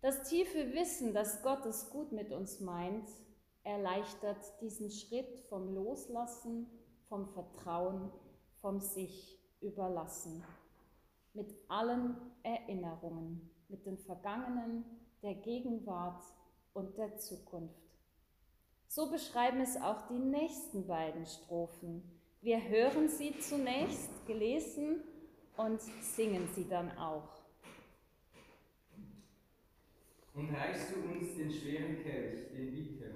Das 0.00 0.28
tiefe 0.28 0.72
Wissen, 0.74 1.12
dass 1.12 1.42
Gott 1.42 1.66
es 1.66 1.90
gut 1.90 2.12
mit 2.12 2.32
uns 2.32 2.60
meint, 2.60 3.08
erleichtert 3.64 4.60
diesen 4.60 4.90
Schritt 4.90 5.40
vom 5.48 5.74
Loslassen, 5.74 6.66
vom 7.08 7.26
Vertrauen, 7.28 8.12
vom 8.60 8.80
sich 8.80 9.38
überlassen. 9.60 10.44
Mit 11.34 11.52
allen 11.68 12.16
Erinnerungen, 12.42 13.50
mit 13.68 13.86
den 13.86 13.98
Vergangenen, 13.98 14.84
der 15.22 15.34
Gegenwart 15.34 16.22
und 16.72 16.96
der 16.96 17.16
Zukunft. 17.16 17.87
So 18.88 19.10
beschreiben 19.10 19.60
es 19.60 19.76
auch 19.76 20.08
die 20.08 20.18
nächsten 20.18 20.86
beiden 20.86 21.26
Strophen, 21.26 22.02
wir 22.40 22.68
hören 22.68 23.08
sie 23.08 23.38
zunächst 23.38 24.10
gelesen 24.26 25.02
und 25.58 25.80
singen 25.80 26.48
sie 26.54 26.66
dann 26.66 26.96
auch. 26.96 27.28
Und 30.32 30.54
reichst 30.54 30.92
du 30.92 31.00
uns 31.10 31.36
den 31.36 31.52
schweren 31.52 32.02
Kelch, 32.02 32.50
den 32.50 32.72
Bitter, 32.72 33.10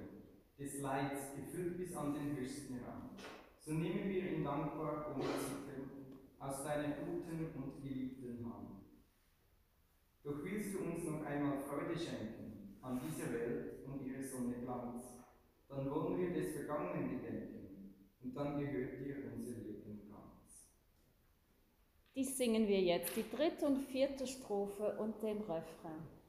des 0.59 0.79
Leids, 0.81 1.35
gefüllt 1.35 1.77
bis 1.77 1.95
an 1.95 2.13
den 2.13 2.37
höchsten 2.37 2.75
Rang, 2.85 3.09
so 3.59 3.71
nehmen 3.71 4.09
wir 4.09 4.31
ihn 4.31 4.43
dankbar 4.43 5.15
ohne 5.15 5.23
Zittern 5.23 5.89
aus 6.37 6.63
deiner 6.63 6.95
guten 6.97 7.47
und 7.55 7.81
geliebten 7.81 8.45
Hand. 8.45 8.83
Doch 10.23 10.43
willst 10.43 10.75
du 10.75 10.79
uns 10.79 11.03
noch 11.05 11.25
einmal 11.25 11.57
Freude 11.57 11.97
schenken 11.97 12.77
an 12.81 12.99
dieser 12.99 13.33
Welt 13.33 13.85
und 13.87 14.05
ihrer 14.05 14.23
Sonne 14.23 14.55
Glanz, 14.61 15.22
dann 15.75 15.89
wollen 15.89 16.17
wir 16.19 16.33
des 16.33 16.53
Vergangenen 16.55 17.21
gedenken 17.21 17.93
und 18.23 18.35
dann 18.35 18.59
gehört 18.59 18.99
dir 18.99 19.15
unser 19.33 19.57
Leben 19.57 20.09
ganz. 20.09 20.69
Dies 22.15 22.37
singen 22.37 22.67
wir 22.67 22.81
jetzt, 22.81 23.15
die 23.15 23.25
dritte 23.35 23.65
und 23.65 23.77
vierte 23.87 24.27
Strophe 24.27 24.95
und 24.99 25.21
den 25.23 25.37
Refrain. 25.39 26.22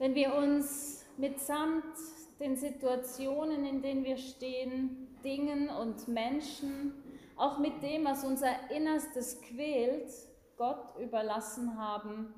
Wenn 0.00 0.14
wir 0.14 0.34
uns 0.34 1.04
mitsamt 1.18 1.84
den 2.40 2.56
Situationen, 2.56 3.66
in 3.66 3.82
denen 3.82 4.02
wir 4.02 4.16
stehen, 4.16 5.14
Dingen 5.22 5.68
und 5.68 6.08
Menschen, 6.08 6.94
auch 7.36 7.58
mit 7.58 7.82
dem, 7.82 8.06
was 8.06 8.24
unser 8.24 8.70
Innerstes 8.70 9.42
quält, 9.42 10.10
Gott 10.56 10.98
überlassen 10.98 11.78
haben, 11.78 12.32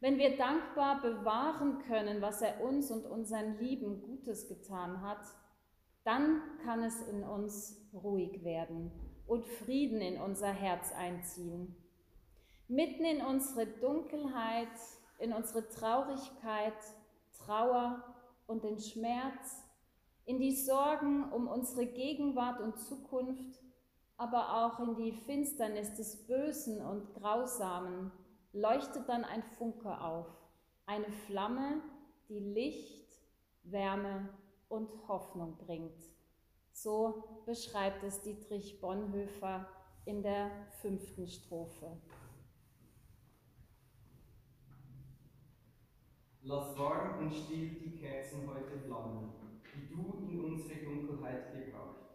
wenn 0.00 0.18
wir 0.18 0.36
dankbar 0.36 1.00
bewahren 1.00 1.78
können, 1.88 2.20
was 2.20 2.42
er 2.42 2.62
uns 2.62 2.90
und 2.90 3.06
unseren 3.06 3.58
Lieben 3.60 4.02
Gutes 4.02 4.46
getan 4.46 5.00
hat, 5.00 5.24
dann 6.04 6.42
kann 6.66 6.82
es 6.82 7.00
in 7.08 7.24
uns 7.24 7.80
ruhig 7.94 8.44
werden 8.44 8.92
und 9.26 9.46
Frieden 9.46 10.02
in 10.02 10.20
unser 10.20 10.52
Herz 10.52 10.92
einziehen. 10.92 11.74
Mitten 12.68 13.06
in 13.06 13.22
unsere 13.22 13.66
Dunkelheit, 13.66 14.68
in 15.18 15.32
unsere 15.32 15.66
Traurigkeit, 15.70 16.74
Trauer 17.46 18.02
und 18.46 18.64
den 18.64 18.78
Schmerz, 18.78 19.62
in 20.24 20.40
die 20.40 20.54
Sorgen 20.56 21.32
um 21.32 21.46
unsere 21.46 21.86
Gegenwart 21.86 22.60
und 22.60 22.78
Zukunft, 22.78 23.62
aber 24.16 24.64
auch 24.64 24.80
in 24.80 24.96
die 24.96 25.12
Finsternis 25.12 25.94
des 25.94 26.26
Bösen 26.26 26.84
und 26.84 27.14
Grausamen, 27.14 28.10
leuchtet 28.52 29.08
dann 29.08 29.24
ein 29.24 29.42
Funke 29.42 30.00
auf, 30.00 30.26
eine 30.86 31.10
Flamme, 31.26 31.80
die 32.28 32.40
Licht, 32.40 33.06
Wärme 33.62 34.28
und 34.68 34.90
Hoffnung 35.06 35.56
bringt. 35.58 36.02
So 36.72 37.42
beschreibt 37.46 38.02
es 38.02 38.22
Dietrich 38.22 38.80
Bonhoeffer 38.80 39.68
in 40.04 40.22
der 40.22 40.50
fünften 40.80 41.28
Strophe. 41.28 41.96
Lass 46.48 46.78
warm 46.78 47.18
und 47.18 47.34
still 47.34 47.70
die 47.70 47.98
Kerzen 47.98 48.48
heute 48.48 48.78
flammen, 48.78 49.32
die 49.74 49.92
du 49.92 50.28
in 50.30 50.44
unsere 50.44 50.78
Dunkelheit 50.78 51.52
gebracht. 51.52 52.06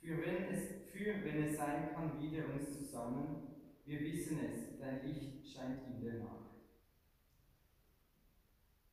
Für 0.00 0.18
wenn 0.18 0.44
es, 0.54 0.88
für 0.92 1.24
wenn 1.24 1.42
es 1.42 1.56
sein 1.56 1.90
kann, 1.92 2.22
wieder 2.22 2.44
uns 2.44 2.78
zusammen, 2.78 3.48
wir 3.84 4.00
wissen 4.02 4.38
es, 4.38 4.78
dein 4.78 5.04
Licht 5.04 5.44
scheint 5.48 5.80
in 5.88 6.00
der 6.00 6.20
Nacht. 6.20 6.50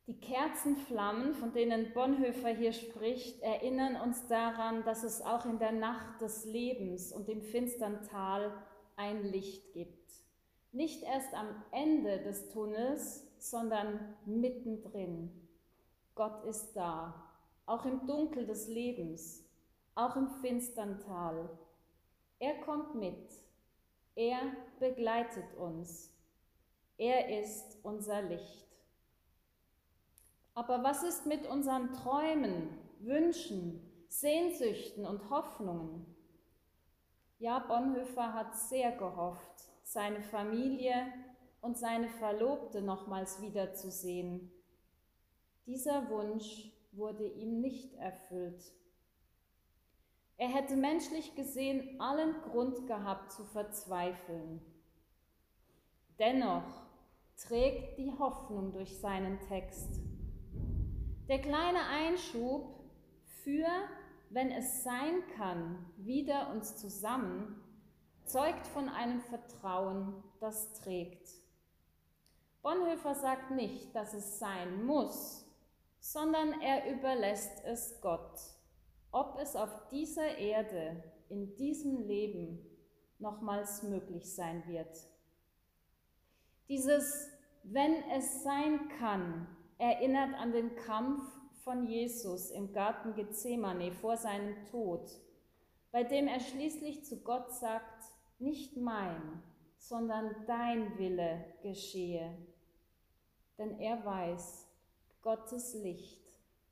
Die 0.08 0.20
Kerzenflammen, 0.20 1.36
von 1.36 1.54
denen 1.54 1.94
Bonhoeffer 1.94 2.50
hier 2.50 2.74
spricht, 2.74 3.40
erinnern 3.44 4.02
uns 4.02 4.26
daran, 4.26 4.84
dass 4.86 5.04
es 5.04 5.22
auch 5.22 5.46
in 5.46 5.60
der 5.60 5.74
Nacht 5.74 6.20
des 6.20 6.46
Lebens 6.46 7.14
und 7.14 7.30
im 7.30 7.44
finstern 7.44 8.02
Tal 8.10 8.52
ein 8.96 9.24
Licht 9.24 9.72
gibt. 9.74 10.14
Nicht 10.72 11.04
erst 11.04 11.36
am 11.36 11.64
Ende 11.72 12.24
des 12.24 12.50
Tunnels, 12.50 13.27
sondern 13.40 14.16
mittendrin. 14.26 15.32
Gott 16.16 16.44
ist 16.46 16.74
da, 16.74 17.14
auch 17.66 17.86
im 17.86 18.06
Dunkel 18.08 18.46
des 18.46 18.68
Lebens, 18.68 19.46
auch 19.96 20.16
im 20.16 20.30
finstern 20.30 21.00
Tal. 21.00 21.50
Er 22.40 22.56
kommt 22.62 22.96
mit, 22.96 23.30
er 24.16 24.40
begleitet 24.80 25.54
uns, 25.56 26.14
er 26.98 27.40
ist 27.40 27.78
unser 27.84 28.22
Licht. 28.24 28.68
Aber 30.56 30.84
was 30.84 31.04
ist 31.04 31.28
mit 31.28 31.46
unseren 31.46 31.94
Träumen, 31.94 32.70
Wünschen, 33.00 33.80
Sehnsüchten 34.08 35.06
und 35.06 35.30
Hoffnungen? 35.30 36.06
Ja, 37.38 37.60
Bonhoeffer 37.60 38.34
hat 38.34 38.56
sehr 38.56 38.92
gehofft, 38.94 39.70
seine 39.84 40.22
Familie 40.22 41.14
und 41.62 41.78
seine 41.78 42.10
Verlobte 42.10 42.82
nochmals 42.82 43.42
wiederzusehen. 43.42 44.52
Dieser 45.66 46.10
Wunsch 46.10 46.72
wurde 46.92 47.28
ihm 47.28 47.62
nicht 47.62 47.94
erfüllt. 47.96 48.64
Er 50.38 50.50
hätte 50.50 50.76
menschlich 50.76 51.36
gesehen 51.36 52.00
allen 52.00 52.34
Grund 52.44 52.88
gehabt 52.88 53.32
zu 53.32 53.44
verzweifeln. 53.44 54.62
Dennoch 56.20 56.86
trägt 57.38 57.98
die 57.98 58.12
Hoffnung 58.18 58.72
durch 58.72 59.00
seinen 59.00 59.40
Text. 59.42 60.00
Der 61.28 61.40
kleine 61.40 61.86
Einschub 61.90 62.80
für, 63.44 63.68
wenn 64.30 64.52
es 64.52 64.84
sein 64.84 65.22
kann, 65.36 65.86
wieder 65.98 66.52
uns 66.52 66.78
zusammen, 66.78 67.62
zeugt 68.26 68.68
von 68.68 68.90
einem 68.90 69.22
Vertrauen, 69.22 70.24
das 70.40 70.74
trägt. 70.74 71.30
Bonhoeffer 72.62 73.16
sagt 73.16 73.52
nicht, 73.52 73.96
dass 73.96 74.14
es 74.14 74.40
sein 74.40 74.86
muss, 74.86 75.46
sondern 76.00 76.62
er 76.62 76.92
überlässt 76.92 77.64
es 77.66 78.00
Gott, 78.02 78.40
ob 79.12 79.40
es 79.40 79.56
auf 79.56 79.90
dieser 79.90 80.38
Erde, 80.38 81.04
in 81.30 81.56
diesem 81.56 82.08
Leben 82.08 82.66
nochmals 83.20 83.84
möglich 83.84 84.34
sein 84.34 84.66
wird. 84.68 84.96
Dieses 86.70 87.38
wenn 87.70 87.96
es 88.12 88.44
sein 88.44 88.88
kann, 89.00 89.48
erinnert 89.78 90.34
an 90.36 90.54
den 90.54 90.76
Kampf 90.76 91.22
von 91.64 91.86
Jesus 91.86 92.50
im 92.52 92.72
Garten 92.72 93.14
Gethsemane 93.14 93.92
vor 93.92 94.16
seinem 94.16 94.64
Tod, 94.72 95.10
bei 95.92 96.04
dem 96.04 96.28
er 96.28 96.40
schließlich 96.40 97.04
zu 97.04 97.22
Gott 97.24 97.52
sagt, 97.52 98.06
nicht 98.40 98.78
mein, 98.78 99.44
sondern 99.78 100.36
dein 100.46 100.98
Wille 100.98 101.46
geschehe 101.62 102.36
denn 103.58 103.80
er 103.80 104.04
weiß, 104.06 104.68
Gottes 105.22 105.74
Licht 105.74 106.22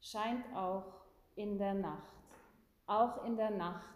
scheint 0.01 0.45
auch 0.55 1.01
in 1.35 1.57
der 1.57 1.73
Nacht, 1.73 2.13
auch 2.85 3.25
in 3.25 3.35
der 3.35 3.51
Nacht 3.51 3.95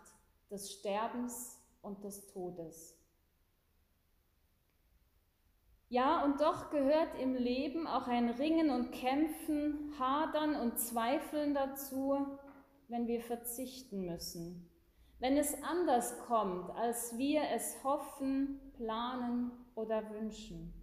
des 0.49 0.71
Sterbens 0.71 1.61
und 1.81 2.03
des 2.03 2.27
Todes. 2.27 2.95
Ja, 5.89 6.23
und 6.23 6.39
doch 6.39 6.69
gehört 6.69 7.15
im 7.19 7.35
Leben 7.35 7.87
auch 7.87 8.07
ein 8.07 8.29
Ringen 8.29 8.69
und 8.69 8.91
Kämpfen, 8.91 9.93
Hadern 9.97 10.55
und 10.55 10.79
Zweifeln 10.79 11.53
dazu, 11.53 12.27
wenn 12.87 13.07
wir 13.07 13.21
verzichten 13.21 14.05
müssen, 14.05 14.69
wenn 15.19 15.37
es 15.37 15.63
anders 15.63 16.19
kommt, 16.27 16.69
als 16.71 17.17
wir 17.17 17.41
es 17.55 17.83
hoffen, 17.83 18.59
planen 18.79 19.51
oder 19.75 20.09
wünschen. 20.09 20.73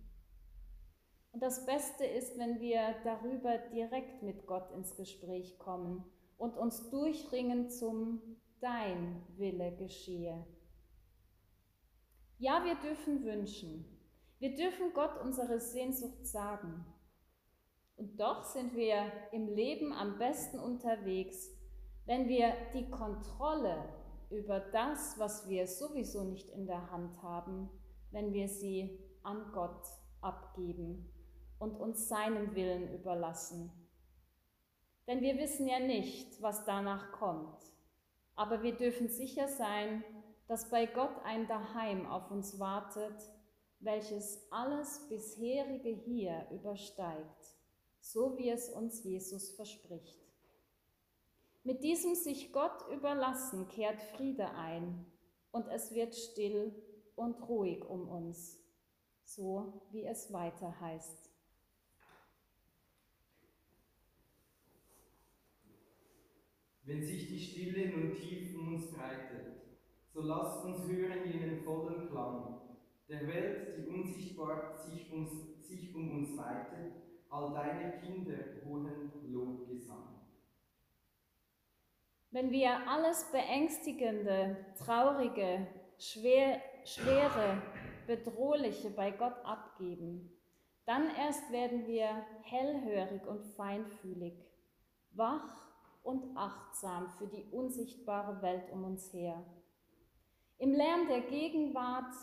Und 1.33 1.43
das 1.43 1.65
Beste 1.65 2.05
ist, 2.05 2.39
wenn 2.39 2.61
wir 2.61 2.95
darüber 3.05 3.57
direkt 3.59 4.23
mit 4.23 4.47
Gott 4.47 4.71
ins 4.73 4.95
Gespräch 4.97 5.59
kommen 5.59 6.05
und 6.37 6.57
uns 6.57 6.91
durchringen 6.91 7.71
zum 7.71 8.21
Dein 8.61 9.23
Wille 9.37 9.75
geschehe. 9.77 10.47
Ja, 12.39 12.65
wir 12.65 12.75
dürfen 12.77 13.25
wünschen. 13.25 13.85
Wir 14.39 14.55
dürfen 14.55 14.93
Gott 14.93 15.19
unsere 15.23 15.61
Sehnsucht 15.61 16.27
sagen. 16.27 16.85
Und 17.97 18.21
doch 18.21 18.45
sind 18.45 18.75
wir 18.75 19.11
im 19.33 19.49
Leben 19.49 19.93
am 19.93 20.19
besten 20.19 20.59
unterwegs, 20.59 21.51
wenn 22.05 22.29
wir 22.29 22.53
die 22.75 22.91
Kontrolle 22.91 23.89
über 24.31 24.61
das, 24.61 25.19
was 25.19 25.49
wir 25.49 25.67
sowieso 25.67 26.25
nicht 26.25 26.51
in 26.51 26.67
der 26.67 26.91
Hand 26.91 27.23
haben, 27.23 27.71
wenn 28.17 28.33
wir 28.33 28.49
sie 28.49 28.99
an 29.23 29.53
Gott 29.53 29.87
abgeben 30.23 31.07
und 31.59 31.77
uns 31.77 32.09
seinem 32.09 32.55
Willen 32.55 32.91
überlassen. 32.95 33.71
Denn 35.07 35.21
wir 35.21 35.37
wissen 35.37 35.69
ja 35.69 35.81
nicht, 35.81 36.41
was 36.41 36.65
danach 36.65 37.13
kommt. 37.13 37.61
Aber 38.35 38.63
wir 38.63 38.75
dürfen 38.75 39.11
sicher 39.11 39.49
sein, 39.49 40.03
dass 40.49 40.71
bei 40.71 40.87
Gott 40.87 41.15
ein 41.25 41.47
Daheim 41.47 42.07
auf 42.07 42.31
uns 42.31 42.59
wartet, 42.59 43.17
welches 43.81 44.51
alles 44.51 45.07
bisherige 45.11 45.91
hier 45.91 46.47
übersteigt, 46.51 47.59
so 48.01 48.39
wie 48.39 48.49
es 48.49 48.71
uns 48.71 49.05
Jesus 49.05 49.51
verspricht. 49.51 50.27
Mit 51.65 51.85
diesem 51.85 52.15
sich 52.15 52.51
Gott 52.51 52.89
überlassen 52.91 53.69
kehrt 53.69 54.01
Friede 54.01 54.49
ein 54.53 55.05
und 55.53 55.69
es 55.69 55.95
wird 55.95 56.15
still 56.15 56.75
und 57.17 57.35
ruhig 57.49 57.85
um 57.85 58.09
uns, 58.09 58.61
so 59.25 59.83
wie 59.91 60.05
es 60.05 60.33
weiter 60.33 60.79
heißt. 60.81 61.31
Wenn 66.85 67.03
sich 67.03 67.27
die 67.27 67.41
Stille 67.41 67.89
nun 67.89 68.15
tief 68.15 68.57
um 68.57 68.75
uns 68.75 68.93
breitet, 68.93 69.57
so 70.13 70.21
lasst 70.21 70.65
uns 70.65 70.87
hören 70.87 71.31
jenen 71.31 71.65
vollen 71.65 72.09
Klang 72.09 72.61
der 73.09 73.27
Welt, 73.27 73.77
die 73.77 73.87
unsichtbar 73.89 74.77
sich, 74.79 75.13
uns, 75.13 75.31
sich 75.61 75.95
um 75.95 76.11
uns 76.11 76.37
weitet, 76.37 76.95
all 77.29 77.53
deine 77.53 78.01
Kinder 78.01 78.37
hohen 78.65 79.13
Lobgesang. 79.33 80.21
Wenn 82.31 82.51
wir 82.51 82.89
alles 82.89 83.31
Beängstigende, 83.31 84.57
Traurige, 84.77 85.67
schwer, 85.99 86.61
Schwere, 86.87 87.61
Bedrohliche 88.07 88.91
bei 88.91 89.11
Gott 89.11 89.45
abgeben, 89.45 90.33
Dann 90.85 91.11
erst 91.17 91.51
werden 91.51 91.85
wir 91.89 92.25
hellhörig 92.43 93.27
und 93.27 93.45
feinfühlig, 93.45 94.35
wach 95.11 95.67
und 96.05 96.37
achtsam 96.37 97.11
für 97.19 97.27
die 97.27 97.43
unsichtbare 97.51 98.41
Welt 98.41 98.71
um 98.71 98.85
uns 98.85 99.13
her. 99.13 99.45
Im 100.59 100.73
Lärm 100.73 101.09
der 101.09 101.23
Gegenwart, 101.23 102.15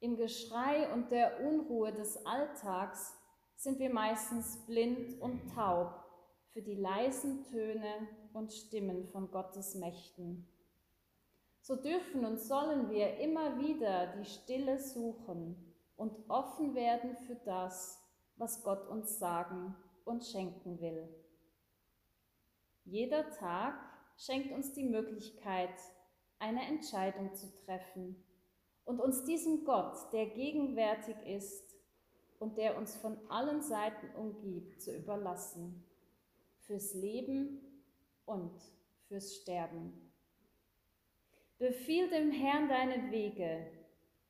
im 0.00 0.16
Geschrei 0.16 0.92
und 0.92 1.10
der 1.10 1.40
Unruhe 1.40 1.90
des 1.90 2.26
Alltags 2.26 3.16
sind 3.56 3.78
wir 3.78 3.90
meistens 3.90 4.58
blind 4.66 5.18
und 5.22 5.40
taub 5.54 6.04
für 6.50 6.60
die 6.60 6.74
leisen 6.74 7.44
Töne 7.44 8.08
und 8.34 8.52
Stimmen 8.52 9.08
von 9.08 9.30
Gottes 9.30 9.74
Mächten. 9.74 10.46
So 11.62 11.76
dürfen 11.76 12.24
und 12.24 12.40
sollen 12.40 12.90
wir 12.90 13.18
immer 13.18 13.60
wieder 13.60 14.08
die 14.18 14.24
Stille 14.24 14.80
suchen 14.80 15.56
und 15.96 16.28
offen 16.28 16.74
werden 16.74 17.16
für 17.16 17.36
das, 17.36 18.02
was 18.36 18.64
Gott 18.64 18.88
uns 18.88 19.20
sagen 19.20 19.76
und 20.04 20.24
schenken 20.24 20.80
will. 20.80 21.08
Jeder 22.84 23.30
Tag 23.30 23.74
schenkt 24.16 24.52
uns 24.52 24.72
die 24.72 24.82
Möglichkeit, 24.82 25.70
eine 26.40 26.66
Entscheidung 26.66 27.32
zu 27.32 27.46
treffen 27.64 28.16
und 28.84 29.00
uns 29.00 29.22
diesem 29.22 29.64
Gott, 29.64 30.12
der 30.12 30.26
gegenwärtig 30.26 31.14
ist 31.24 31.76
und 32.40 32.58
der 32.58 32.76
uns 32.76 32.96
von 32.96 33.16
allen 33.30 33.62
Seiten 33.62 34.12
umgibt, 34.16 34.82
zu 34.82 34.96
überlassen, 34.96 35.84
fürs 36.58 36.92
Leben 36.94 37.60
und 38.24 38.60
fürs 39.06 39.36
Sterben. 39.36 40.11
Befiehl 41.62 42.10
dem 42.10 42.32
Herrn 42.32 42.68
deine 42.68 43.12
Wege, 43.12 43.64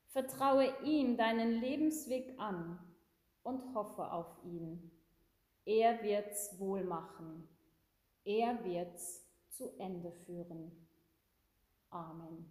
vertraue 0.08 0.70
ihm 0.84 1.16
deinen 1.16 1.62
Lebensweg 1.62 2.38
an 2.38 2.78
und 3.42 3.74
hoffe 3.74 4.12
auf 4.12 4.26
ihn. 4.44 4.90
Er 5.64 6.02
wird's 6.02 6.58
wohl 6.58 6.84
machen. 6.84 7.48
Er 8.26 8.62
wird's 8.66 9.26
zu 9.48 9.74
Ende 9.78 10.12
führen. 10.26 10.72
Amen. 11.88 12.44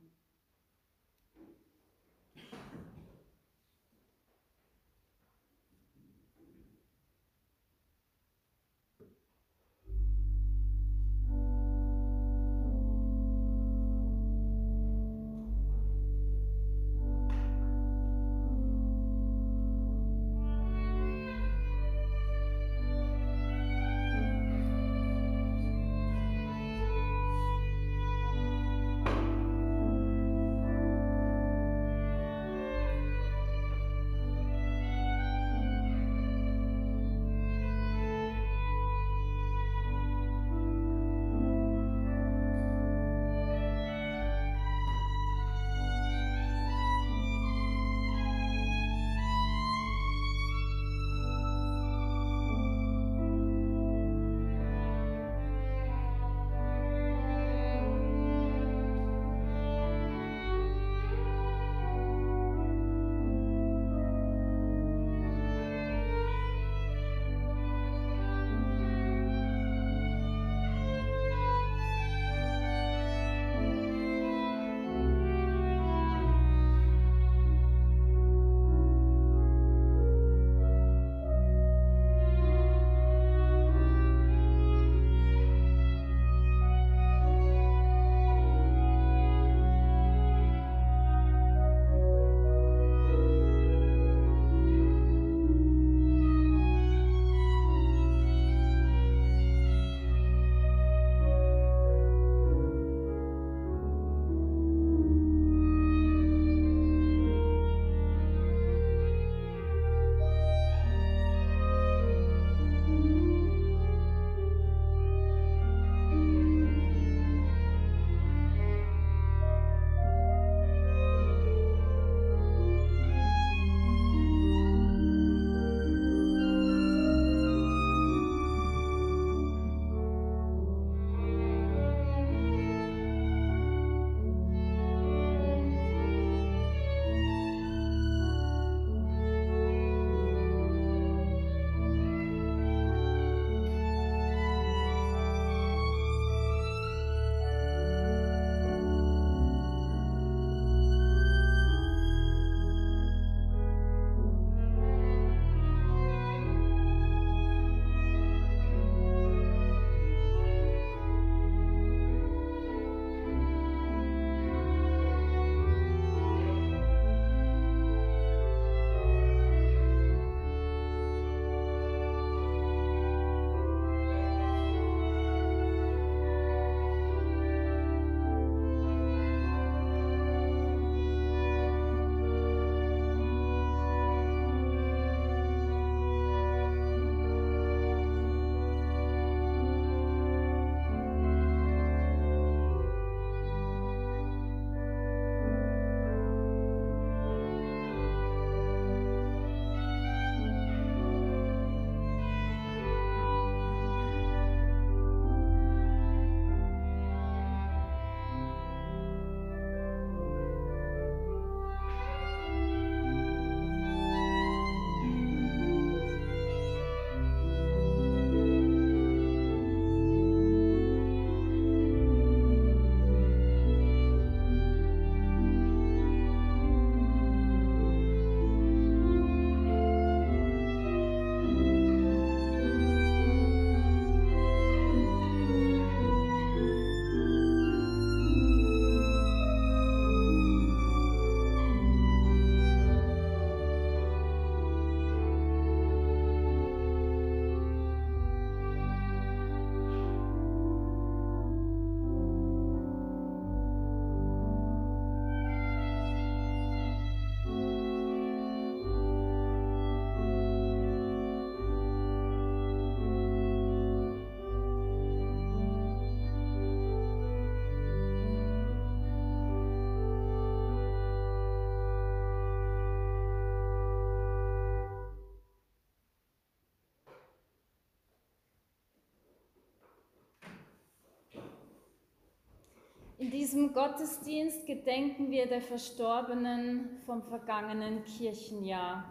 In 283.22 283.30
diesem 283.30 283.72
Gottesdienst 283.72 284.66
gedenken 284.66 285.30
wir 285.30 285.46
der 285.46 285.62
Verstorbenen 285.62 286.98
vom 287.06 287.22
vergangenen 287.22 288.04
Kirchenjahr. 288.04 289.04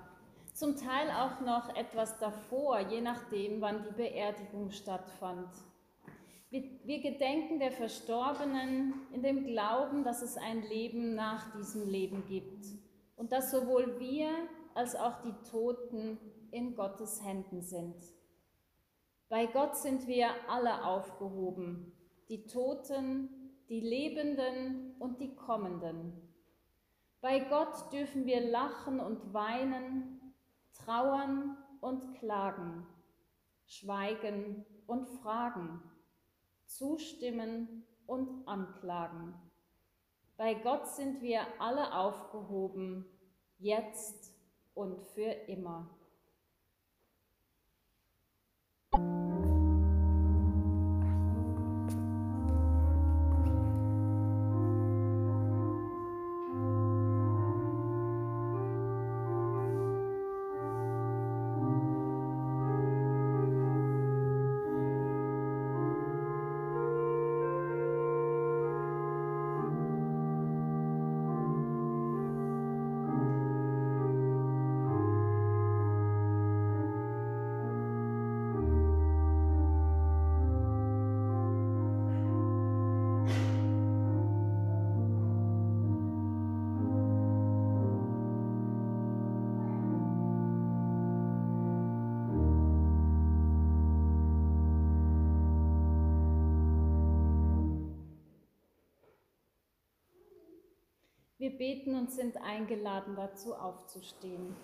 Zum 0.52 0.76
Teil 0.76 1.08
auch 1.12 1.40
noch 1.42 1.76
etwas 1.76 2.18
davor, 2.18 2.80
je 2.80 3.02
nachdem, 3.02 3.60
wann 3.60 3.84
die 3.84 3.92
Beerdigung 3.92 4.72
stattfand. 4.72 5.46
Wir, 6.50 7.00
gedenken 7.00 7.60
der 7.60 7.70
Verstorbenen 7.70 8.94
in 9.12 9.22
dem 9.22 9.44
Glauben, 9.44 10.02
dass 10.02 10.22
es 10.22 10.36
ein 10.36 10.62
Leben 10.62 11.14
nach 11.14 11.52
diesem 11.52 11.88
Leben 11.88 12.24
gibt 12.26 12.66
und 13.14 13.30
dass 13.30 13.52
sowohl 13.52 14.00
wir 14.00 14.28
als 14.74 14.96
auch 14.96 15.22
die 15.22 15.34
Toten 15.48 16.18
in 16.50 16.74
Gottes 16.74 17.22
Händen 17.24 17.62
sind. 17.62 17.94
Bei 19.28 19.46
Gott 19.46 19.76
sind 19.76 20.08
wir 20.08 20.30
alle 20.48 20.84
aufgehoben, 20.84 21.92
die 22.28 22.48
Toten, 22.48 23.36
die 23.70 23.80
Lebenden 23.80 24.96
und 24.98 25.20
die 25.20 25.34
Kommenden. 25.36 26.12
Bei 27.20 27.38
Gott 27.38 27.92
dürfen 27.92 28.26
wir 28.26 28.40
lachen 28.50 28.98
und 28.98 29.32
weinen, 29.32 30.34
trauern 30.72 31.56
und 31.80 32.14
klagen, 32.14 32.84
schweigen 33.66 34.66
und 34.88 35.06
fragen, 35.06 35.80
zustimmen 36.66 37.84
und 38.06 38.46
anklagen. 38.48 39.34
Bei 40.36 40.54
Gott 40.54 40.88
sind 40.88 41.22
wir 41.22 41.42
alle 41.60 41.94
aufgehoben, 41.94 43.06
jetzt 43.58 44.34
und 44.74 45.00
für 45.00 45.30
immer. 45.46 45.88
Beten 101.60 101.94
und 101.94 102.10
sind 102.10 102.38
eingeladen 102.38 103.14
dazu 103.16 103.54
aufzustehen. 103.54 104.56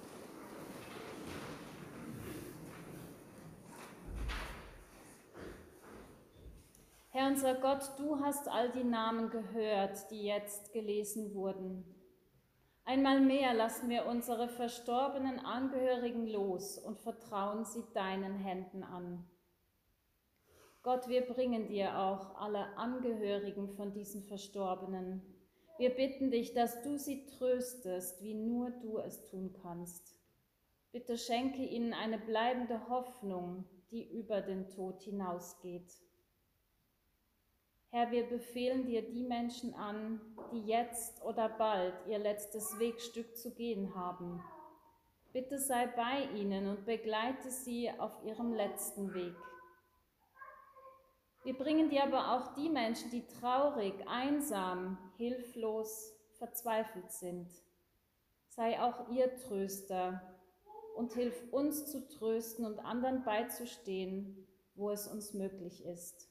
Herr 7.11 7.29
unser 7.29 7.57
Gott, 7.57 7.83
du 7.99 8.19
hast 8.21 8.49
all 8.49 8.71
die 8.71 8.83
Namen 8.83 9.29
gehört, 9.29 10.11
die 10.11 10.25
jetzt 10.25 10.73
gelesen 10.73 11.35
wurden. 11.35 11.85
Einmal 12.87 13.21
mehr 13.21 13.53
lassen 13.53 13.91
wir 13.91 14.07
unsere 14.07 14.49
verstorbenen 14.49 15.39
Angehörigen 15.41 16.27
los 16.27 16.79
und 16.79 16.99
vertrauen 16.99 17.67
sie 17.67 17.85
deinen 17.93 18.37
Händen 18.37 18.83
an. 18.83 19.29
Gott, 20.83 21.09
wir 21.09 21.27
bringen 21.27 21.69
dir 21.69 21.99
auch 21.99 22.37
alle 22.37 22.75
Angehörigen 22.79 23.69
von 23.69 23.93
diesen 23.93 24.23
Verstorbenen 24.23 25.36
wir 25.79 25.91
bitten 25.91 26.31
dich, 26.31 26.55
dass 26.55 26.83
du 26.83 26.99
sie 26.99 27.27
tröstest, 27.27 28.23
wie 28.23 28.35
nur 28.35 28.71
du 28.71 28.99
es 28.99 29.23
tun 29.25 29.55
kannst. 29.63 30.17
Bitte 30.93 31.19
schenke 31.19 31.63
ihnen 31.63 31.93
eine 31.93 32.19
bleibende 32.19 32.89
Hoffnung, 32.89 33.65
die 33.91 34.11
über 34.11 34.41
den 34.41 34.69
Tod 34.69 35.03
hinausgeht. 35.03 35.93
Herr, 37.91 38.11
wir 38.11 38.25
befehlen 38.25 38.87
dir 38.87 39.03
die 39.03 39.23
Menschen 39.23 39.75
an, 39.75 40.21
die 40.53 40.67
jetzt 40.67 41.23
oder 41.23 41.49
bald 41.49 41.95
ihr 42.09 42.19
letztes 42.19 42.79
Wegstück 42.79 43.37
zu 43.37 43.55
gehen 43.55 43.95
haben. 43.95 44.43
Bitte 45.33 45.59
sei 45.59 45.87
bei 45.87 46.25
ihnen 46.39 46.67
und 46.67 46.87
begleite 46.87 47.51
sie 47.51 47.91
auf 47.99 48.13
ihrem 48.25 48.55
letzten 48.55 49.13
Weg. 49.15 49.35
Wir 51.47 51.57
bringen 51.57 51.91
dir 51.91 52.03
aber 52.03 52.33
auch 52.33 52.55
die 52.55 52.69
Menschen, 52.69 53.09
die 53.13 53.25
traurig, 53.25 53.95
einsam, 54.09 54.99
hilflos, 55.17 56.13
verzweifelt 56.39 57.13
sind. 57.13 57.49
Sei 58.49 58.83
auch 58.83 59.09
ihr 59.11 59.33
Tröster 59.37 60.21
und 60.97 61.13
hilf 61.13 61.41
uns 61.53 61.87
zu 61.87 62.09
trösten 62.09 62.67
und 62.67 62.81
anderen 62.81 63.23
beizustehen, 63.23 64.45
wo 64.75 64.91
es 64.91 65.07
uns 65.07 65.35
möglich 65.35 65.85
ist. 65.85 66.29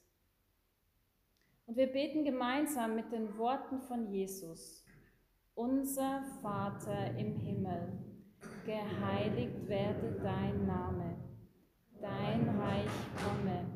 Und 1.64 1.78
wir 1.78 1.90
beten 1.90 2.22
gemeinsam 2.22 2.94
mit 2.94 3.10
den 3.10 3.38
Worten 3.38 3.80
von 3.80 4.12
Jesus. 4.12 4.84
Unser 5.54 6.24
Vater 6.42 7.16
im 7.16 7.36
Himmel, 7.36 7.88
geheiligt 8.66 9.66
werde 9.66 10.20
dein 10.22 10.66
Name, 10.66 11.16
dein 12.02 12.60
Reich 12.60 12.90
komme 13.24 13.75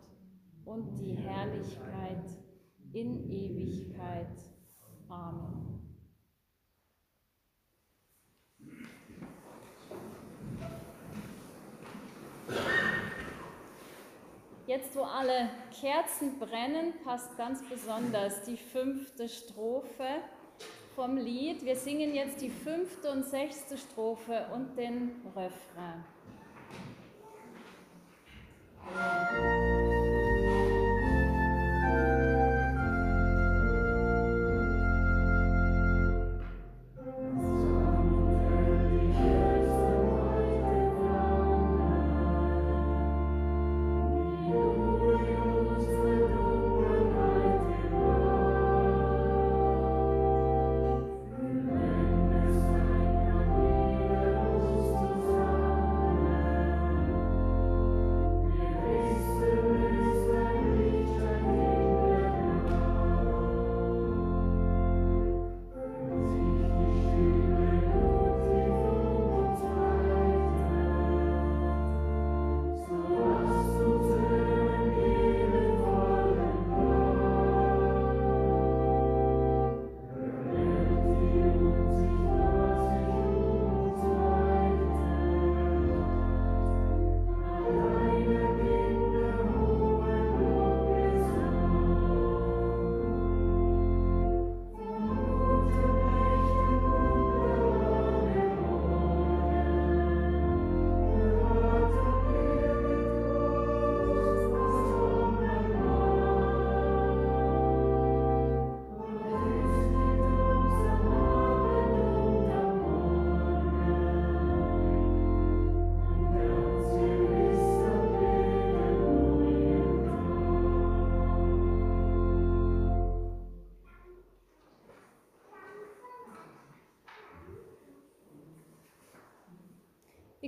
und 0.65 0.95
die 0.97 1.13
Herrlichkeit 1.13 2.25
in 2.93 3.29
Ewigkeit. 3.29 4.37
Amen. 5.09 5.71
Jetzt, 14.67 14.95
wo 14.95 15.01
alle 15.01 15.49
Kerzen 15.81 16.39
brennen, 16.39 16.93
passt 17.03 17.35
ganz 17.35 17.61
besonders 17.67 18.43
die 18.43 18.55
fünfte 18.55 19.27
Strophe 19.27 20.21
vom 20.95 21.17
Lied. 21.17 21.65
Wir 21.65 21.75
singen 21.75 22.13
jetzt 22.13 22.41
die 22.41 22.49
fünfte 22.49 23.11
und 23.11 23.25
sechste 23.25 23.77
Strophe 23.77 24.45
und 24.53 24.77
den 24.77 25.11
Refrain. 25.35 26.05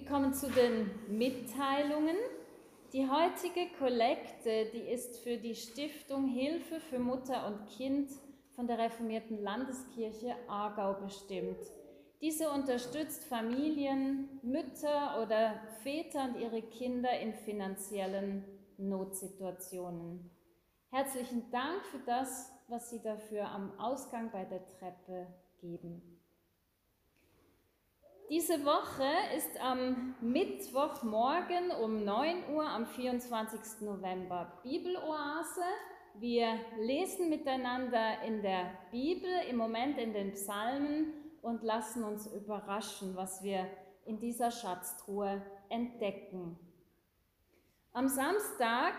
Wir 0.04 0.12
kommen 0.12 0.34
zu 0.34 0.52
den 0.52 0.92
Mitteilungen. 1.08 2.18
Die 2.92 3.10
heutige 3.10 3.74
Kollekte, 3.80 4.66
die 4.74 4.92
ist 4.92 5.20
für 5.20 5.38
die 5.38 5.56
Stiftung 5.56 6.28
Hilfe 6.28 6.82
für 6.82 7.00
Mutter 7.00 7.48
und 7.48 7.70
Kind 7.70 8.12
von 8.54 8.68
der 8.68 8.80
reformierten 8.80 9.42
Landeskirche 9.42 10.36
Aargau 10.50 11.00
bestimmt. 11.00 11.58
Diese 12.20 12.50
unterstützt 12.50 13.24
Familien, 13.24 14.28
Mütter 14.42 15.24
oder 15.24 15.62
Väter 15.84 16.26
und 16.26 16.42
ihre 16.42 16.62
Kinder 16.64 17.18
in 17.22 17.34
finanziellen 17.34 18.44
Notsituationen. 18.78 20.30
Herzlichen 20.90 21.50
Dank 21.50 21.86
für 21.86 22.00
das, 22.00 22.52
was 22.68 22.90
Sie 22.90 23.02
dafür 23.02 23.48
am 23.48 23.80
Ausgang 23.80 24.32
bei 24.32 24.44
der 24.44 24.68
Treppe 24.68 25.28
geben. 25.62 26.13
Diese 28.30 28.64
Woche 28.64 29.06
ist 29.36 29.60
am 29.62 30.16
Mittwochmorgen 30.22 31.72
um 31.72 32.06
9 32.06 32.54
Uhr 32.54 32.66
am 32.66 32.86
24. 32.86 33.82
November 33.82 34.60
Bibeloase. 34.64 35.62
Wir 36.16 36.58
lesen 36.80 37.30
miteinander 37.30 38.22
in 38.26 38.42
der 38.42 38.72
Bibel, 38.92 39.30
im 39.50 39.58
Moment 39.58 39.98
in 39.98 40.14
den 40.14 40.32
Psalmen 40.34 41.14
und 41.42 41.64
lassen 41.64 42.06
uns 42.06 42.28
überraschen, 42.28 43.16
was 43.16 43.44
wir 43.44 43.68
in 44.06 44.20
dieser 44.20 44.52
Schatztruhe 44.52 45.42
entdecken. 45.70 46.58
Am 47.92 48.08
Samstag 48.08 48.94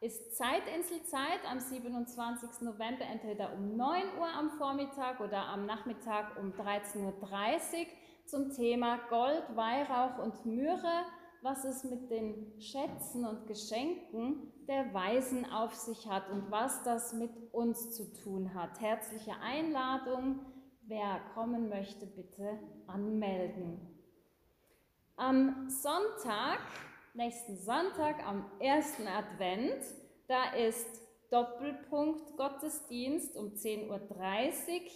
ist 0.00 0.36
Zeitinselzeit 0.36 1.40
am 1.50 1.60
27. 1.60 2.60
November 2.60 3.06
entweder 3.10 3.54
um 3.54 3.74
9 3.74 4.02
Uhr 4.18 4.28
am 4.28 4.50
Vormittag 4.50 5.20
oder 5.20 5.46
am 5.46 5.64
Nachmittag 5.64 6.36
um 6.38 6.52
13.30 6.52 7.04
Uhr 7.04 7.86
zum 8.26 8.50
Thema 8.50 8.98
Gold, 9.08 9.44
Weihrauch 9.54 10.18
und 10.18 10.44
Myrrhe, 10.46 11.04
was 11.42 11.64
es 11.64 11.84
mit 11.84 12.10
den 12.10 12.60
Schätzen 12.60 13.24
und 13.24 13.46
Geschenken 13.46 14.52
der 14.66 14.92
Weisen 14.92 15.44
auf 15.50 15.74
sich 15.74 16.08
hat 16.08 16.28
und 16.30 16.50
was 16.50 16.82
das 16.82 17.12
mit 17.12 17.30
uns 17.52 17.92
zu 17.92 18.12
tun 18.12 18.52
hat. 18.54 18.80
Herzliche 18.80 19.32
Einladung, 19.40 20.40
wer 20.82 21.20
kommen 21.34 21.68
möchte, 21.68 22.06
bitte 22.06 22.58
anmelden. 22.86 23.80
Am 25.14 25.68
Sonntag, 25.70 26.58
nächsten 27.14 27.56
Sonntag, 27.56 28.26
am 28.26 28.44
ersten 28.58 29.06
Advent, 29.06 29.84
da 30.26 30.52
ist 30.54 31.00
Doppelpunkt 31.30 32.36
Gottesdienst 32.36 33.36
um 33.36 33.52
10.30 33.52 33.88
Uhr 33.88 33.98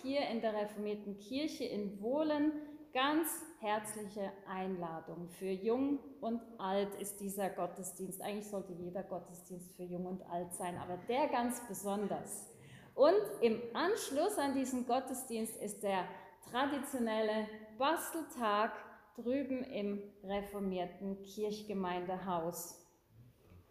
hier 0.03 0.29
in 0.29 0.41
der 0.41 0.55
Reformierten 0.55 1.19
Kirche 1.19 1.65
in 1.65 2.01
Wohlen 2.01 2.53
ganz 2.93 3.29
herzliche 3.61 4.33
Einladung. 4.49 5.29
Für 5.29 5.51
Jung 5.51 5.99
und 6.21 6.41
Alt 6.59 6.95
ist 7.01 7.21
dieser 7.21 7.51
Gottesdienst. 7.51 8.21
Eigentlich 8.23 8.49
sollte 8.49 8.73
jeder 8.73 9.03
Gottesdienst 9.03 9.75
für 9.77 9.85
Jung 9.85 10.07
und 10.07 10.23
Alt 10.31 10.53
sein, 10.55 10.77
aber 10.79 10.97
der 11.09 11.29
ganz 11.29 11.61
besonders. 11.69 12.49
Und 12.95 13.21
im 13.41 13.61
Anschluss 13.75 14.39
an 14.39 14.55
diesen 14.55 14.87
Gottesdienst 14.87 15.57
ist 15.57 15.83
der 15.83 16.05
traditionelle 16.51 17.47
Basteltag 17.79 18.73
drüben 19.17 19.63
im 19.65 20.03
reformierten 20.25 21.23
Kirchgemeindehaus. 21.23 22.80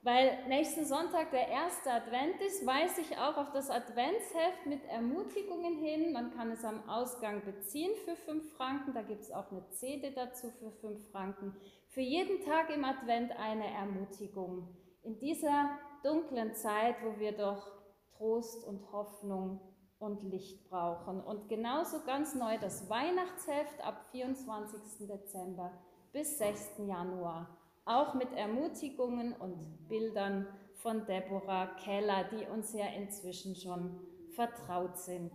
Weil 0.01 0.47
nächsten 0.47 0.85
Sonntag 0.85 1.31
der 1.31 1.49
erste 1.49 1.91
Advent 1.91 2.39
ist, 2.41 2.65
weise 2.65 3.01
ich 3.01 3.17
auch 3.17 3.35
auf 3.35 3.51
das 3.51 3.69
Adventsheft 3.69 4.65
mit 4.65 4.85
Ermutigungen 4.85 5.77
hin. 5.77 6.13
Man 6.13 6.31
kann 6.31 6.51
es 6.51 6.63
am 6.63 6.87
Ausgang 6.87 7.43
beziehen 7.43 7.91
für 8.05 8.15
5 8.15 8.55
Franken. 8.55 8.93
Da 8.93 9.01
gibt 9.01 9.21
es 9.21 9.31
auch 9.31 9.51
eine 9.51 9.69
CD 9.71 10.13
dazu 10.13 10.51
für 10.51 10.71
5 10.71 11.11
Franken. 11.11 11.53
Für 11.89 12.01
jeden 12.01 12.45
Tag 12.45 12.69
im 12.69 12.85
Advent 12.85 13.33
eine 13.37 13.67
Ermutigung. 13.73 14.77
In 15.03 15.19
dieser 15.19 15.77
dunklen 16.03 16.53
Zeit, 16.53 16.95
wo 17.03 17.19
wir 17.19 17.33
doch 17.33 17.69
Trost 18.15 18.65
und 18.65 18.89
Hoffnung 18.93 19.59
und 19.97 20.23
Licht 20.23 20.69
brauchen. 20.69 21.21
Und 21.21 21.49
genauso 21.49 22.05
ganz 22.05 22.35
neu 22.35 22.57
das 22.57 22.89
Weihnachtsheft 22.89 23.83
ab 23.83 24.05
24. 24.11 25.07
Dezember 25.09 25.73
bis 26.13 26.37
6. 26.37 26.87
Januar 26.87 27.58
auch 27.89 28.13
mit 28.13 28.31
Ermutigungen 28.33 29.33
und 29.33 29.87
Bildern 29.87 30.47
von 30.75 31.05
Deborah 31.05 31.67
Keller, 31.83 32.25
die 32.25 32.45
uns 32.45 32.73
ja 32.73 32.85
inzwischen 32.95 33.55
schon 33.55 33.99
vertraut 34.35 34.97
sind. 34.97 35.31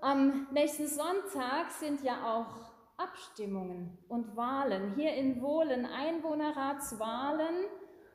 Am 0.00 0.46
nächsten 0.52 0.86
Sonntag 0.86 1.72
sind 1.72 2.02
ja 2.04 2.36
auch 2.36 2.70
Abstimmungen 2.96 3.98
und 4.08 4.36
Wahlen. 4.36 4.94
Hier 4.94 5.14
in 5.14 5.42
Wohlen 5.42 5.84
Einwohnerratswahlen 5.84 7.66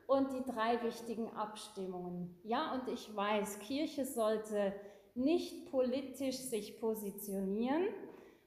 und 0.07 0.31
die 0.31 0.43
drei 0.49 0.81
wichtigen 0.83 1.29
Abstimmungen. 1.35 2.39
Ja, 2.43 2.73
und 2.73 2.87
ich 2.87 3.13
weiß, 3.15 3.59
Kirche 3.59 4.05
sollte 4.05 4.73
nicht 5.13 5.69
politisch 5.69 6.37
sich 6.37 6.79
positionieren, 6.79 7.83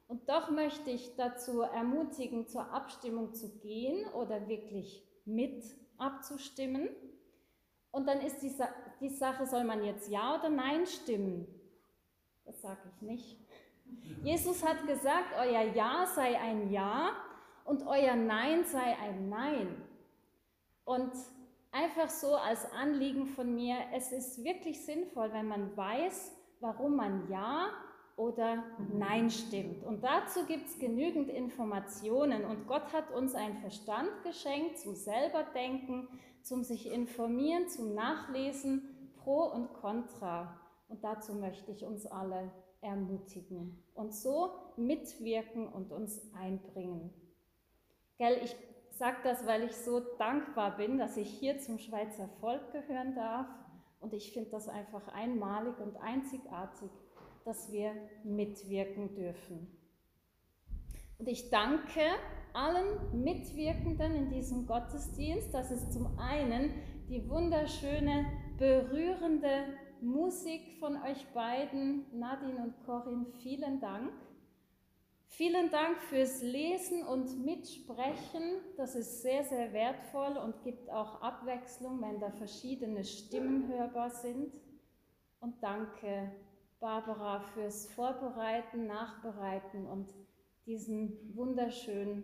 und 0.07 0.29
doch 0.29 0.51
möchte 0.51 0.91
ich 0.91 1.17
dazu 1.17 1.63
ermutigen, 1.63 2.47
zur 2.47 2.71
Abstimmung 2.73 3.33
zu 3.33 3.59
gehen 3.59 4.07
oder 4.13 4.49
wirklich 4.49 5.03
mit 5.25 5.65
abzustimmen. 5.99 6.89
Und 7.91 8.07
dann 8.07 8.21
ist 8.21 8.41
die, 8.43 8.51
Sa 8.51 8.69
die 9.01 9.09
Sache, 9.09 9.47
soll 9.47 9.65
man 9.65 9.85
jetzt 9.85 10.11
Ja 10.11 10.39
oder 10.39 10.51
Nein 10.51 10.87
stimmen? 10.87 11.47
Das 12.45 12.61
sage 12.61 12.81
ich 12.95 13.03
nicht. 13.03 13.39
Jesus 14.23 14.65
hat 14.65 14.87
gesagt, 14.87 15.35
euer 15.39 15.63
Ja 15.75 16.07
sei 16.07 16.39
ein 16.39 16.71
Ja 16.71 17.13
und 17.65 17.87
euer 17.87 18.17
Nein 18.17 18.65
sei 18.65 18.97
ein 18.99 19.29
Nein. 19.29 19.83
Und 20.85 21.13
einfach 21.73 22.11
so 22.11 22.35
als 22.35 22.71
Anliegen 22.73 23.27
von 23.27 23.55
mir, 23.55 23.77
es 23.95 24.13
ist 24.13 24.45
wirklich 24.45 24.85
sinnvoll, 24.85 25.33
wenn 25.33 25.49
man 25.49 25.77
weiß, 25.77 26.37
warum 26.61 26.97
man 26.97 27.31
Ja 27.31 27.71
oder 28.17 28.63
Nein 28.93 29.31
stimmt. 29.31 29.85
Und 29.85 30.05
dazu 30.05 30.45
gibt 30.47 30.67
es 30.67 30.79
genügend 30.79 31.29
Informationen. 31.29 32.45
Und 32.45 32.67
Gott 32.67 32.93
hat 32.93 33.11
uns 33.11 33.35
einen 33.35 33.59
Verstand 33.59 34.11
geschenkt 34.23 34.79
zum 34.79 34.95
selberdenken, 34.95 36.09
zum 36.43 36.63
sich 36.63 36.91
informieren, 36.91 37.69
zum 37.69 37.95
Nachlesen, 37.95 39.13
pro 39.17 39.45
und 39.45 39.73
contra. 39.73 40.61
Und 40.89 41.03
dazu 41.03 41.35
möchte 41.35 41.73
ich 41.73 41.85
uns 41.85 42.07
alle 42.07 42.53
ermutigen 42.81 43.83
und 43.95 44.15
so 44.15 44.53
mitwirken 44.77 45.67
und 45.67 45.91
uns 45.91 46.21
einbringen. 46.35 47.13
Gell, 48.19 48.39
ich 48.45 48.55
sage 48.91 49.17
das, 49.25 49.47
weil 49.47 49.65
ich 49.65 49.75
so 49.75 50.01
dankbar 50.19 50.77
bin, 50.77 50.99
dass 50.99 51.17
ich 51.17 51.29
hier 51.29 51.59
zum 51.59 51.79
Schweizer 51.79 52.29
Volk 52.41 52.71
gehören 52.73 53.15
darf. 53.15 53.49
Und 54.01 54.13
ich 54.13 54.33
finde 54.33 54.51
das 54.51 54.69
einfach 54.69 55.09
einmalig 55.09 55.79
und 55.81 55.97
einzigartig 55.97 56.91
dass 57.45 57.71
wir 57.73 57.93
mitwirken 58.25 59.15
dürfen. 59.15 59.69
Und 61.19 61.29
ich 61.29 61.51
danke 61.51 62.01
allen 62.53 63.23
Mitwirkenden 63.23 64.15
in 64.15 64.31
diesem 64.31 64.67
Gottesdienst, 64.67 65.53
dass 65.53 65.71
es 65.71 65.91
zum 65.91 66.19
einen 66.19 66.71
die 67.09 67.29
wunderschöne, 67.29 68.27
berührende 68.59 69.65
Musik 70.01 70.79
von 70.79 70.97
euch 71.03 71.27
beiden, 71.33 72.07
Nadine 72.19 72.63
und 72.63 72.85
Corinne, 72.85 73.27
vielen 73.43 73.81
Dank. 73.81 74.13
Vielen 75.27 75.71
Dank 75.71 76.01
fürs 76.03 76.43
Lesen 76.43 77.03
und 77.03 77.45
Mitsprechen. 77.45 78.61
Das 78.77 78.95
ist 78.95 79.23
sehr, 79.23 79.43
sehr 79.43 79.73
wertvoll 79.73 80.37
und 80.37 80.63
gibt 80.63 80.91
auch 80.91 81.21
Abwechslung, 81.23 82.01
wenn 82.03 82.21
da 82.21 82.31
verschiedene 82.31 83.03
Stimmen 83.03 83.67
hörbar 83.67 84.11
sind. 84.11 84.53
Und 85.41 85.61
danke 85.61 86.31
Barbara 86.85 87.41
fürs 87.41 87.87
Vorbereiten, 87.87 88.87
Nachbereiten 88.87 89.87
und 89.87 90.13
diesen 90.67 91.35
wunderschön 91.35 92.23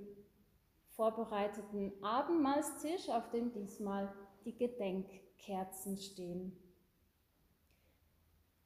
vorbereiteten 0.90 1.94
Abendmahlstisch, 2.02 3.08
auf 3.08 3.30
dem 3.30 3.52
diesmal 3.52 4.12
die 4.44 4.54
Gedenkkerzen 4.54 5.96
stehen. 5.96 6.54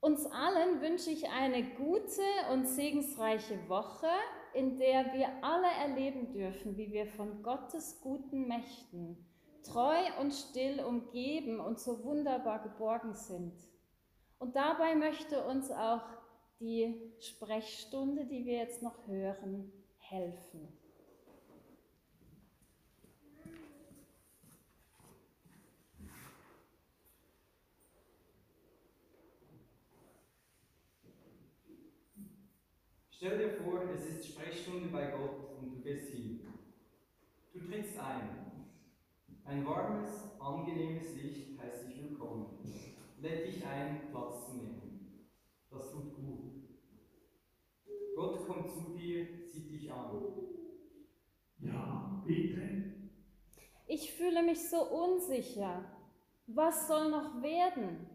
Uns 0.01 0.27
allen 0.27 0.81
wünsche 0.81 1.11
ich 1.11 1.31
eine 1.31 1.63
gute 1.77 2.23
und 2.53 2.67
segensreiche 2.67 3.69
Woche, 3.69 4.11
in 4.53 4.77
der 4.77 5.13
wir 5.13 5.29
alle 5.43 5.71
erleben 5.81 6.33
dürfen, 6.33 6.77
wie 6.77 6.91
wir 6.91 7.07
von 7.07 7.45
Gottes 7.45 8.01
guten 8.01 8.49
Mächten 8.49 9.25
treu 9.63 9.97
und 10.21 10.35
still 10.35 10.81
umgeben 10.81 11.61
und 11.61 11.79
so 11.79 12.03
wunderbar 12.03 12.65
geborgen 12.65 13.15
sind. 13.15 13.55
Und 14.39 14.57
dabei 14.57 14.95
möchte 14.95 15.45
uns 15.45 15.71
auch 15.71 16.03
die 16.61 17.13
Sprechstunde, 17.19 18.27
die 18.27 18.45
wir 18.45 18.59
jetzt 18.59 18.83
noch 18.83 19.07
hören, 19.07 19.73
helfen. 19.99 20.69
Stell 33.11 33.39
dir 33.39 33.51
vor, 33.63 33.81
es 33.95 34.05
ist 34.05 34.29
Sprechstunde 34.29 34.89
bei 34.89 35.07
Gott 35.07 35.57
und 35.59 35.71
du 35.71 35.81
gehst 35.81 36.11
hin. 36.11 36.41
Du 37.55 37.61
trittst 37.61 37.99
ein. 37.99 38.29
Ein 39.47 39.65
warmes, 39.65 40.31
angenehmes 40.39 41.15
Licht 41.17 41.59
heißt 41.59 41.89
dich 41.89 42.03
willkommen, 42.03 42.59
lädt 43.25 43.47
dich 43.47 43.67
ein, 43.67 44.11
Platz 44.11 44.47
zu 44.47 44.57
nehmen. 44.57 45.31
Das 45.71 45.91
tut 45.91 46.15
gut. 46.15 46.53
Gott 48.15 48.47
kommt 48.47 48.71
zu 48.71 48.93
dir, 48.97 49.27
sieht 49.47 49.71
dich 49.71 49.91
an. 49.91 50.23
Ja, 51.59 52.23
bitte. 52.27 52.93
Ich 53.87 54.13
fühle 54.13 54.43
mich 54.43 54.69
so 54.69 54.83
unsicher. 54.85 55.85
Was 56.47 56.87
soll 56.87 57.11
noch 57.11 57.43
werden? 57.43 58.07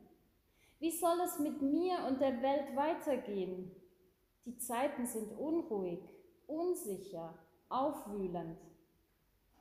Wie 0.80 0.92
soll 0.92 1.20
es 1.26 1.40
mit 1.40 1.62
mir 1.62 2.06
und 2.08 2.22
der 2.22 2.42
Welt 2.42 2.76
weitergehen? 2.76 3.76
Die 4.46 4.58
Zeiten 4.58 5.06
sind 5.08 5.32
unruhig, 5.38 6.00
unsicher, 6.46 7.34
aufwühlend. 7.68 8.60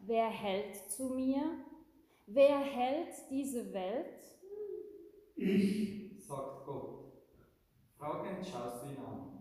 Wer 0.01 0.29
hält 0.29 0.77
zu 0.91 1.09
mir? 1.09 1.43
Wer 2.27 2.59
hält 2.59 3.15
diese 3.31 3.73
Welt? 3.73 4.38
Ich, 5.41 6.27
sagt 6.27 6.67
Gott. 6.67 7.13
Fragend 7.97 8.45
schaust 8.45 8.83
du 8.83 8.89
ihn 8.89 8.97
an. 8.99 9.39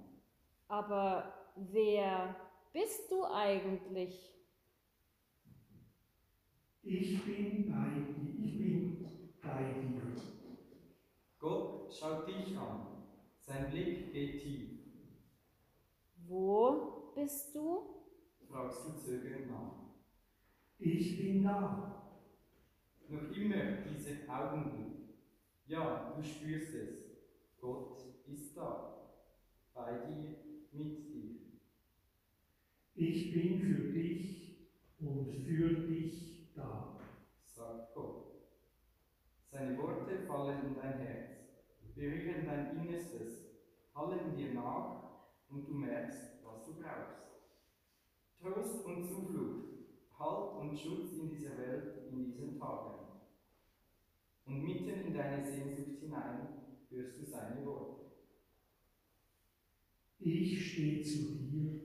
Aber 0.68 1.34
wer 1.56 2.36
bist 2.72 3.10
du 3.10 3.26
eigentlich? 3.26 4.32
ich 6.84 7.26
bin 7.26 7.72
bei 7.72 7.90
dir. 8.00 8.46
Ich 8.46 8.58
bin 8.60 9.10
bei 9.42 9.74
dir. 9.74 10.14
Gott 11.40 11.92
schaut 11.92 12.28
dich 12.28 12.56
an. 12.56 13.04
Sein 13.40 13.72
Blick 13.72 14.14
geht 14.14 14.40
tief. 14.40 14.70
Wo 16.28 17.12
bist 17.16 17.56
du? 17.56 18.04
Fragst 18.48 18.86
du 18.88 18.94
zögernd 18.98 19.50
nach. 19.50 19.96
Ich 20.78 21.18
bin 21.18 21.44
da. 21.44 22.14
Noch 23.10 23.36
immer 23.36 23.82
dieser 23.82 24.30
Augenblick. 24.30 24.97
Ja, 25.68 26.14
du 26.16 26.24
spürst 26.24 26.74
es. 26.76 27.18
Gott 27.60 28.00
ist 28.26 28.56
da. 28.56 28.94
Bei 29.74 29.92
dir, 30.08 30.38
mit 30.72 31.08
dir. 31.10 31.36
Ich 32.96 33.34
bin 33.34 33.60
für 33.60 33.92
dich 33.92 34.70
und 35.00 35.30
für 35.46 35.88
dich 35.88 36.54
da. 36.56 36.98
sagt 37.44 37.94
Gott. 37.94 38.28
Seine 39.52 39.78
Worte 39.78 40.20
fallen 40.26 40.68
in 40.68 40.76
dein 40.76 41.00
Herz, 41.00 41.32
berühren 41.96 42.46
dein 42.46 42.78
Innerstes, 42.78 43.50
hallen 43.94 44.36
dir 44.38 44.54
nach 44.54 45.28
und 45.50 45.68
du 45.68 45.74
merkst, 45.74 46.46
was 46.46 46.66
du 46.66 46.76
brauchst. 46.82 47.28
Trost 48.40 48.86
und 48.86 49.04
Zuflucht, 49.04 49.68
Halt 50.18 50.62
und 50.62 50.80
Schutz 50.80 51.12
in 51.14 51.30
dieser 51.30 51.58
Welt, 51.58 52.10
in 52.10 52.24
diesen 52.24 52.58
Tagen. 52.58 53.07
Und 54.48 54.64
mitten 54.64 54.90
in 54.90 55.14
deine 55.14 55.46
Sehnsucht 55.46 56.00
hinein 56.00 56.48
hörst 56.90 57.20
du 57.20 57.26
seine 57.26 57.66
Worte. 57.66 58.06
Ich 60.20 60.72
stehe 60.72 61.04
zu 61.04 61.36
dir, 61.36 61.82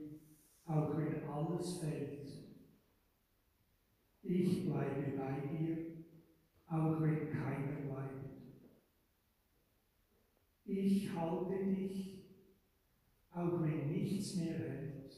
auch 0.65 0.97
wenn 0.97 1.23
alles 1.27 1.79
fällt. 1.79 2.31
Ich 4.23 4.65
bleibe 4.65 5.17
bei 5.17 5.41
dir, 5.47 5.77
auch 6.67 7.01
wenn 7.01 7.29
keiner 7.29 7.81
bleibt. 7.81 8.23
Ich 10.65 11.13
halte 11.13 11.65
dich, 11.65 12.23
auch 13.33 13.61
wenn 13.61 13.91
nichts 13.91 14.35
mehr 14.35 14.57
hält. 14.57 15.13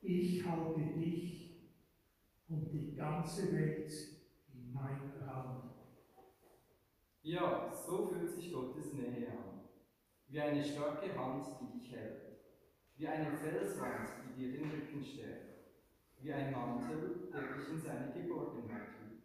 Ich 0.00 0.46
halte 0.46 0.80
dich 0.98 1.60
und 2.48 2.72
die 2.72 2.94
ganze 2.94 3.52
Welt 3.52 4.17
in 4.78 5.20
meiner 5.20 5.34
Hand. 5.34 5.64
Ja, 7.22 7.70
so 7.72 8.06
fühlt 8.06 8.30
sich 8.30 8.52
Gottes 8.52 8.92
Nähe 8.92 9.28
an. 9.28 9.60
Wie 10.28 10.40
eine 10.40 10.62
starke 10.62 11.16
Hand, 11.18 11.46
die 11.60 11.78
dich 11.78 11.92
hält. 11.92 12.38
Wie 12.96 13.06
eine 13.06 13.36
Felswand, 13.36 14.08
die 14.24 14.34
dir 14.34 14.58
den 14.58 14.70
Rücken 14.70 15.02
stärkt. 15.04 15.58
Wie 16.20 16.32
ein 16.32 16.52
Mantel, 16.52 17.30
der 17.32 17.56
dich 17.56 17.68
in 17.70 17.78
seine 17.78 18.12
Geborgenheit 18.12 18.88
hüllt. 19.00 19.22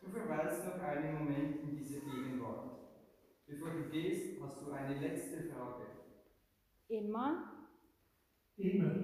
Du 0.00 0.08
verweilst 0.10 0.64
noch 0.64 0.80
einen 0.80 1.18
Moment 1.18 1.60
in 1.62 1.76
dieser 1.76 2.00
Gegenwart. 2.00 2.78
Bevor 3.46 3.70
du 3.70 3.88
gehst, 3.90 4.40
hast 4.40 4.62
du 4.62 4.70
eine 4.70 4.98
letzte 4.98 5.42
Frage. 5.44 5.86
Immer? 6.88 7.68
Immer. 8.56 8.94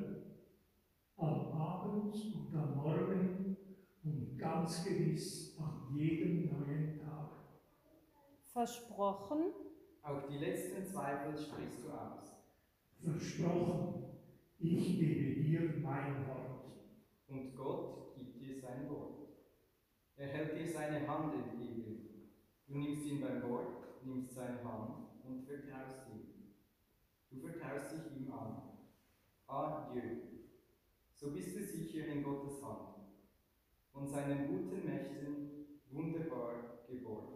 Am 1.16 1.52
Abend 1.52 2.14
und 2.14 2.54
am 2.54 2.76
Morgen 2.76 3.56
und 4.04 4.38
ganz 4.38 4.84
gewiss 4.84 5.56
an 5.58 5.96
jedem 5.96 6.50
neuen 6.50 6.98
Tag. 6.98 7.30
Versprochen? 8.52 9.52
Auch 10.02 10.28
die 10.28 10.38
letzten 10.38 10.84
Zweifel 10.84 11.36
sprichst 11.36 11.84
du 11.84 11.90
aus. 11.90 12.36
Versprochen, 13.02 14.04
ich 14.58 14.98
gebe 14.98 15.42
dir 15.42 15.74
mein 15.82 16.26
Wort. 16.26 16.64
Und 17.28 17.56
Gott 17.56 18.14
gibt 18.16 18.40
dir 18.40 18.60
sein 18.60 18.88
Wort. 18.90 19.28
Er 20.16 20.28
hält 20.28 20.58
dir 20.58 20.70
seine 20.70 21.08
Hand 21.08 21.34
entgegen. 21.34 22.30
Du 22.66 22.78
nimmst 22.78 23.06
ihn 23.06 23.20
beim 23.20 23.42
Wort, 23.48 24.04
nimmst 24.04 24.34
seine 24.34 24.62
Hand 24.62 25.08
und 25.24 25.44
vertraust 25.44 26.06
ihm. 26.12 26.54
Du 27.30 27.40
vertraust 27.40 27.92
dich 27.92 28.16
ihm 28.16 28.32
an. 28.32 28.62
Adieu. 29.46 30.18
So 31.14 31.30
bist 31.32 31.56
du 31.56 31.64
sicher 31.64 32.06
in 32.06 32.22
Gottes 32.22 32.62
Hand. 32.62 32.93
Von 33.94 34.08
seinen 34.08 34.48
guten 34.48 34.84
Mächten 34.84 35.66
wunderbar 35.92 36.54
geborgen. 36.88 37.34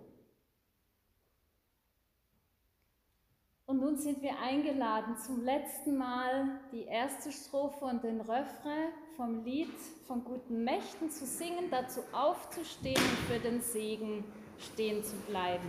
Und 3.66 3.80
nun 3.80 3.96
sind 3.96 4.20
wir 4.22 4.40
eingeladen, 4.40 5.16
zum 5.18 5.44
letzten 5.44 5.96
Mal 5.96 6.58
die 6.72 6.82
erste 6.82 7.30
Strophe 7.30 7.84
und 7.84 8.02
den 8.02 8.20
Refrain 8.20 8.88
vom 9.16 9.44
Lied 9.44 9.70
von 10.08 10.24
guten 10.24 10.64
Mächten 10.64 11.10
zu 11.10 11.26
singen, 11.26 11.70
dazu 11.70 12.00
aufzustehen 12.10 12.96
und 12.96 13.32
für 13.32 13.38
den 13.38 13.60
Segen 13.60 14.24
stehen 14.58 15.04
zu 15.04 15.14
bleiben. 15.28 15.68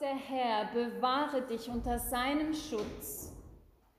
Der 0.00 0.14
Herr 0.14 0.66
bewahre 0.72 1.42
dich 1.42 1.68
unter 1.68 1.98
seinem 1.98 2.54
Schutz. 2.54 3.32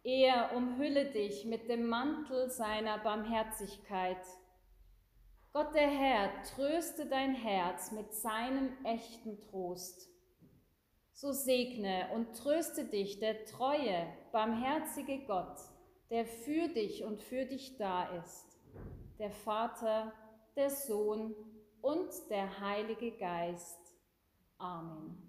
Er 0.01 0.55
umhülle 0.55 1.11
dich 1.11 1.43
mit 1.43 1.67
dem 1.67 1.87
Mantel 1.87 2.49
seiner 2.49 2.99
Barmherzigkeit. 2.99 4.25
Gott 5.51 5.75
der 5.75 5.89
Herr 5.89 6.41
tröste 6.43 7.05
dein 7.05 7.33
Herz 7.33 7.91
mit 7.91 8.13
seinem 8.13 8.77
echten 8.85 9.41
Trost. 9.41 10.09
So 11.11 11.33
segne 11.33 12.07
und 12.13 12.33
tröste 12.33 12.85
dich 12.85 13.19
der 13.19 13.43
treue, 13.43 14.07
barmherzige 14.31 15.25
Gott, 15.25 15.57
der 16.11 16.25
für 16.25 16.69
dich 16.69 17.03
und 17.03 17.21
für 17.21 17.45
dich 17.45 17.77
da 17.77 18.15
ist, 18.19 18.57
der 19.17 19.31
Vater, 19.31 20.13
der 20.55 20.69
Sohn 20.69 21.35
und 21.81 22.09
der 22.29 22.61
Heilige 22.61 23.17
Geist. 23.17 23.97
Amen. 24.59 25.28